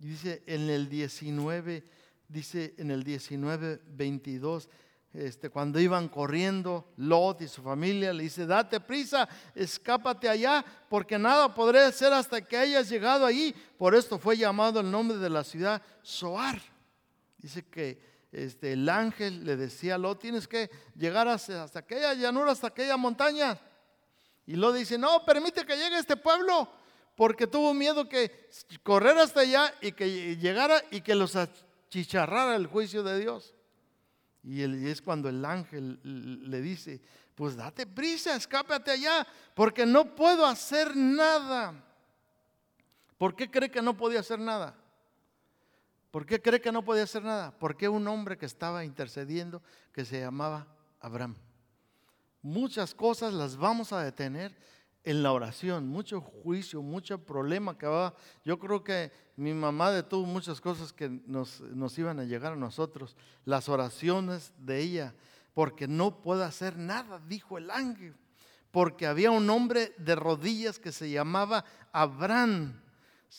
Y 0.00 0.08
dice 0.08 0.42
en 0.46 0.68
el 0.68 0.88
19, 0.88 1.84
dice 2.28 2.74
en 2.78 2.90
el 2.90 3.04
19, 3.04 3.80
22, 3.86 4.68
este, 5.14 5.48
cuando 5.48 5.78
iban 5.78 6.08
corriendo, 6.08 6.92
Lot 6.96 7.40
y 7.42 7.48
su 7.48 7.62
familia 7.62 8.12
le 8.12 8.24
dice, 8.24 8.46
date 8.46 8.80
prisa, 8.80 9.28
escápate 9.54 10.28
allá, 10.28 10.64
porque 10.88 11.16
nada 11.18 11.54
podré 11.54 11.84
hacer 11.84 12.12
hasta 12.12 12.42
que 12.42 12.56
hayas 12.56 12.88
llegado 12.88 13.24
allí. 13.24 13.54
Por 13.78 13.94
esto 13.94 14.18
fue 14.18 14.36
llamado 14.36 14.80
el 14.80 14.90
nombre 14.90 15.16
de 15.18 15.30
la 15.30 15.44
ciudad 15.44 15.80
Soar. 16.02 16.60
Dice 17.38 17.64
que 17.64 18.00
este, 18.32 18.72
el 18.72 18.88
ángel 18.88 19.44
le 19.44 19.56
decía, 19.56 19.96
lo 19.96 20.16
tienes 20.18 20.48
que 20.48 20.68
llegar 20.96 21.28
hasta, 21.28 21.62
hasta 21.62 21.78
aquella 21.78 22.12
llanura, 22.14 22.50
hasta 22.50 22.66
aquella 22.66 22.96
montaña. 22.96 23.56
Y 24.46 24.56
lo 24.56 24.72
dice, 24.72 24.98
no, 24.98 25.24
permite 25.24 25.64
que 25.64 25.76
llegue 25.76 25.96
este 25.96 26.16
pueblo, 26.16 26.68
porque 27.14 27.46
tuvo 27.46 27.74
miedo 27.74 28.08
que 28.08 28.48
correr 28.82 29.16
hasta 29.18 29.40
allá 29.40 29.72
y 29.80 29.92
que 29.92 30.36
llegara 30.36 30.82
y 30.90 31.00
que 31.00 31.14
los 31.14 31.36
achicharrara 31.36 32.56
el 32.56 32.66
juicio 32.66 33.02
de 33.02 33.18
Dios. 33.20 33.54
Y 34.42 34.62
es 34.62 35.00
cuando 35.00 35.28
el 35.28 35.44
ángel 35.44 36.00
le 36.02 36.60
dice, 36.60 37.00
pues 37.34 37.56
date 37.56 37.86
prisa, 37.86 38.36
escápate 38.36 38.90
allá, 38.90 39.26
porque 39.54 39.86
no 39.86 40.14
puedo 40.14 40.44
hacer 40.44 40.94
nada. 40.94 41.82
¿Por 43.16 43.34
qué 43.34 43.50
cree 43.50 43.70
que 43.70 43.80
no 43.80 43.96
podía 43.96 44.20
hacer 44.20 44.38
nada? 44.38 44.76
¿Por 46.10 46.26
qué 46.26 46.40
cree 46.40 46.60
que 46.60 46.70
no 46.70 46.84
podía 46.84 47.04
hacer 47.04 47.24
nada? 47.24 47.56
Porque 47.58 47.88
un 47.88 48.06
hombre 48.06 48.36
que 48.36 48.46
estaba 48.46 48.84
intercediendo 48.84 49.62
que 49.92 50.04
se 50.04 50.20
llamaba 50.20 50.66
Abraham. 51.00 51.36
Muchas 52.42 52.94
cosas 52.94 53.32
las 53.32 53.56
vamos 53.56 53.92
a 53.92 54.02
detener 54.02 54.54
en 55.04 55.22
la 55.22 55.32
oración, 55.32 55.86
mucho 55.86 56.20
juicio, 56.20 56.82
mucho 56.82 57.18
problema 57.18 57.76
que 57.76 57.86
va. 57.86 58.14
Yo 58.44 58.58
creo 58.58 58.82
que 58.82 59.12
mi 59.36 59.52
mamá 59.52 59.90
detuvo 59.90 60.26
muchas 60.26 60.60
cosas 60.60 60.92
que 60.92 61.08
nos, 61.26 61.60
nos 61.60 61.98
iban 61.98 62.18
a 62.18 62.24
llegar 62.24 62.54
a 62.54 62.56
nosotros, 62.56 63.16
las 63.44 63.68
oraciones 63.68 64.52
de 64.58 64.80
ella, 64.80 65.14
porque 65.52 65.86
no 65.86 66.22
puede 66.22 66.44
hacer 66.44 66.78
nada, 66.78 67.20
dijo 67.28 67.58
el 67.58 67.70
ángel, 67.70 68.14
porque 68.70 69.06
había 69.06 69.30
un 69.30 69.48
hombre 69.50 69.94
de 69.98 70.14
rodillas 70.14 70.78
que 70.78 70.90
se 70.90 71.10
llamaba 71.10 71.64
Abraham 71.92 72.80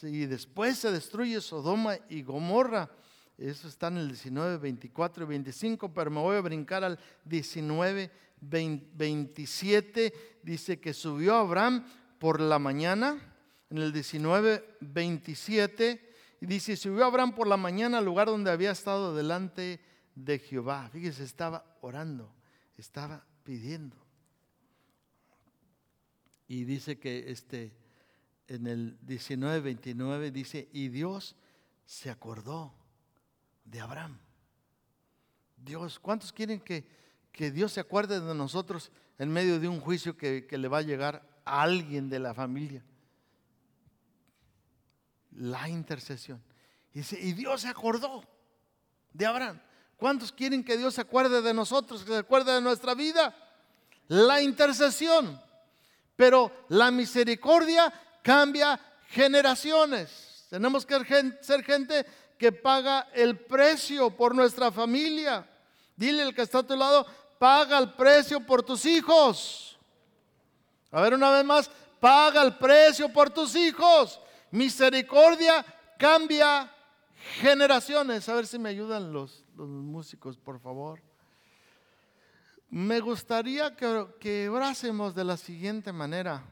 y 0.02 0.26
después 0.26 0.78
se 0.78 0.92
destruye 0.92 1.42
Sodoma 1.42 1.98
y 2.10 2.22
Gomorra. 2.22 2.90
Eso 3.38 3.68
está 3.68 3.88
en 3.88 3.98
el 3.98 4.08
19, 4.08 4.58
24 4.58 5.26
y 5.26 5.28
25, 5.28 5.94
pero 5.94 6.10
me 6.10 6.22
voy 6.22 6.38
a 6.38 6.42
brincar 6.42 6.84
al 6.84 6.98
19, 7.26 8.12
27. 8.42 10.14
Dice 10.42 10.80
que 10.80 10.94
subió 10.94 11.36
Abraham 11.36 11.86
por 12.20 12.40
la 12.40 12.60
mañana. 12.60 13.32
En 13.70 13.80
el 13.80 13.92
19, 13.92 14.78
27, 14.80 16.14
y 16.40 16.46
dice, 16.46 16.78
subió 16.78 17.06
Abraham 17.06 17.34
por 17.34 17.48
la 17.48 17.58
mañana 17.58 17.98
al 17.98 18.06
lugar 18.06 18.28
donde 18.28 18.52
había 18.52 18.72
estado 18.72 19.16
delante 19.16 19.82
de 20.14 20.38
Jehová. 20.40 20.88
Fíjese, 20.94 21.24
estaba 21.24 21.78
orando, 21.82 22.32
estaba 22.78 23.26
pidiendo. 23.44 23.98
Y 26.48 26.64
dice 26.64 27.00
que 27.00 27.32
este 27.32 27.74
en 28.48 28.68
el 28.68 28.98
19, 29.02 29.62
29 29.62 30.32
dice, 30.32 30.70
y 30.72 30.90
Dios 30.90 31.36
se 31.86 32.12
acordó 32.12 32.74
de 33.66 33.82
Abraham. 33.82 34.18
Dios, 35.58 36.00
¿cuántos 36.00 36.32
quieren 36.32 36.60
que, 36.62 36.88
que 37.32 37.52
Dios 37.52 37.74
se 37.74 37.80
acuerde 37.80 38.20
de 38.22 38.36
nosotros 38.36 38.92
en 39.18 39.32
medio 39.32 39.60
de 39.60 39.68
un 39.68 39.82
juicio 39.82 40.16
que, 40.16 40.46
que 40.46 40.58
le 40.58 40.68
va 40.68 40.78
a 40.78 40.84
llegar 40.84 41.28
a 41.44 41.64
alguien 41.64 42.10
de 42.10 42.20
la 42.20 42.34
familia? 42.34 42.84
La 45.32 45.68
intercesión. 45.68 46.42
Dice, 46.94 47.20
y 47.20 47.34
Dios 47.34 47.62
se 47.62 47.68
acordó 47.68 48.24
de 49.12 49.26
Abraham. 49.26 49.60
¿Cuántos 49.98 50.32
quieren 50.32 50.64
que 50.64 50.78
Dios 50.78 50.94
se 50.94 51.02
acuerde 51.02 51.42
de 51.42 51.54
nosotros, 51.54 52.04
que 52.04 52.12
se 52.12 52.18
acuerde 52.20 52.54
de 52.54 52.62
nuestra 52.62 52.94
vida? 52.94 53.36
La 54.08 54.42
intercesión. 54.42 55.42
Pero 56.16 56.52
la 56.70 56.92
misericordia 56.92 57.92
cambia 58.22 58.80
generaciones. 59.08 60.46
Tenemos 60.50 60.86
que 60.86 61.36
ser 61.42 61.64
gente 61.64 62.06
que 62.38 62.52
paga 62.52 63.08
el 63.14 63.40
precio 63.40 64.10
por 64.10 64.36
nuestra 64.36 64.72
familia. 64.72 65.48
Dile 65.96 66.24
al 66.24 66.36
que 66.36 66.42
está 66.42 66.60
a 66.60 66.64
tu 66.64 66.76
lado, 66.76 67.06
paga 67.40 67.78
el 67.78 67.94
precio 67.94 68.46
por 68.46 68.64
tus 68.64 68.86
hijos. 68.86 69.78
A 70.92 71.02
ver 71.02 71.14
una 71.14 71.32
vez 71.32 71.46
más, 71.46 71.70
paga 72.00 72.42
el 72.42 72.56
precio 72.58 73.12
por 73.12 73.30
tus 73.30 73.56
hijos. 73.56 74.20
Misericordia 74.52 75.66
cambia 75.98 76.72
generaciones. 77.40 78.28
A 78.30 78.36
ver 78.36 78.48
si 78.48 78.60
me 78.60 78.70
ayudan 78.70 79.12
los, 79.12 79.44
los 79.56 79.68
músicos, 79.68 80.38
por 80.38 80.60
favor. 80.60 81.02
Me 82.70 83.00
gustaría 83.00 83.76
que, 83.76 84.08
que 84.20 84.50
orásemos 84.50 85.16
de 85.16 85.24
la 85.24 85.38
siguiente 85.38 85.92
manera 85.92 86.44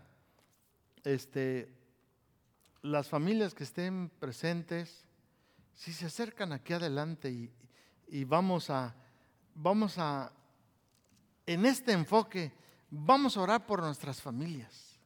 este, 1.03 1.69
las 2.81 3.09
familias 3.09 3.53
que 3.53 3.63
estén 3.63 4.09
presentes, 4.19 5.05
si 5.75 5.93
se 5.93 6.05
acercan 6.05 6.51
aquí 6.53 6.73
adelante 6.73 7.29
y, 8.07 8.23
vamos 8.25 8.69
a, 8.69 8.95
vamos 9.55 9.97
a, 9.97 10.31
en 11.45 11.65
este 11.65 11.91
enfoque, 11.91 12.51
vamos 12.89 13.37
a 13.37 13.41
orar 13.41 13.65
por 13.65 13.81
nuestras 13.81 14.21
familias. 14.21 14.99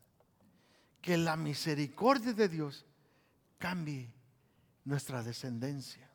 Que 1.01 1.17
la 1.17 1.37
misericordia 1.37 2.33
de 2.33 2.49
Dios 2.49 2.85
cambie 3.57 4.11
nuestra 4.83 5.23
descendencia. 5.23 6.09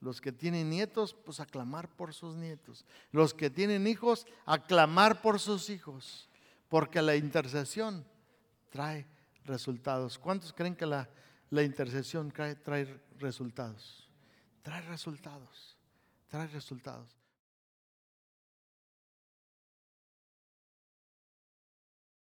Los 0.00 0.20
que 0.20 0.30
tienen 0.30 0.70
nietos, 0.70 1.14
pues 1.14 1.40
aclamar 1.40 1.88
por 1.88 2.14
sus 2.14 2.36
nietos. 2.36 2.84
Los 3.10 3.34
que 3.34 3.50
tienen 3.50 3.86
hijos, 3.86 4.26
aclamar 4.44 5.22
por 5.22 5.40
sus 5.40 5.70
hijos. 5.70 6.28
Porque 6.68 7.02
la 7.02 7.16
intercesión 7.16 8.06
trae 8.70 9.06
resultados. 9.44 10.18
¿Cuántos 10.18 10.52
creen 10.52 10.76
que 10.76 10.86
la, 10.86 11.08
la 11.50 11.62
intercesión 11.62 12.30
trae, 12.30 12.54
trae 12.56 12.86
resultados? 13.18 14.08
Trae 14.62 14.82
resultados, 14.82 15.76
trae 16.28 16.46
resultados. 16.48 17.16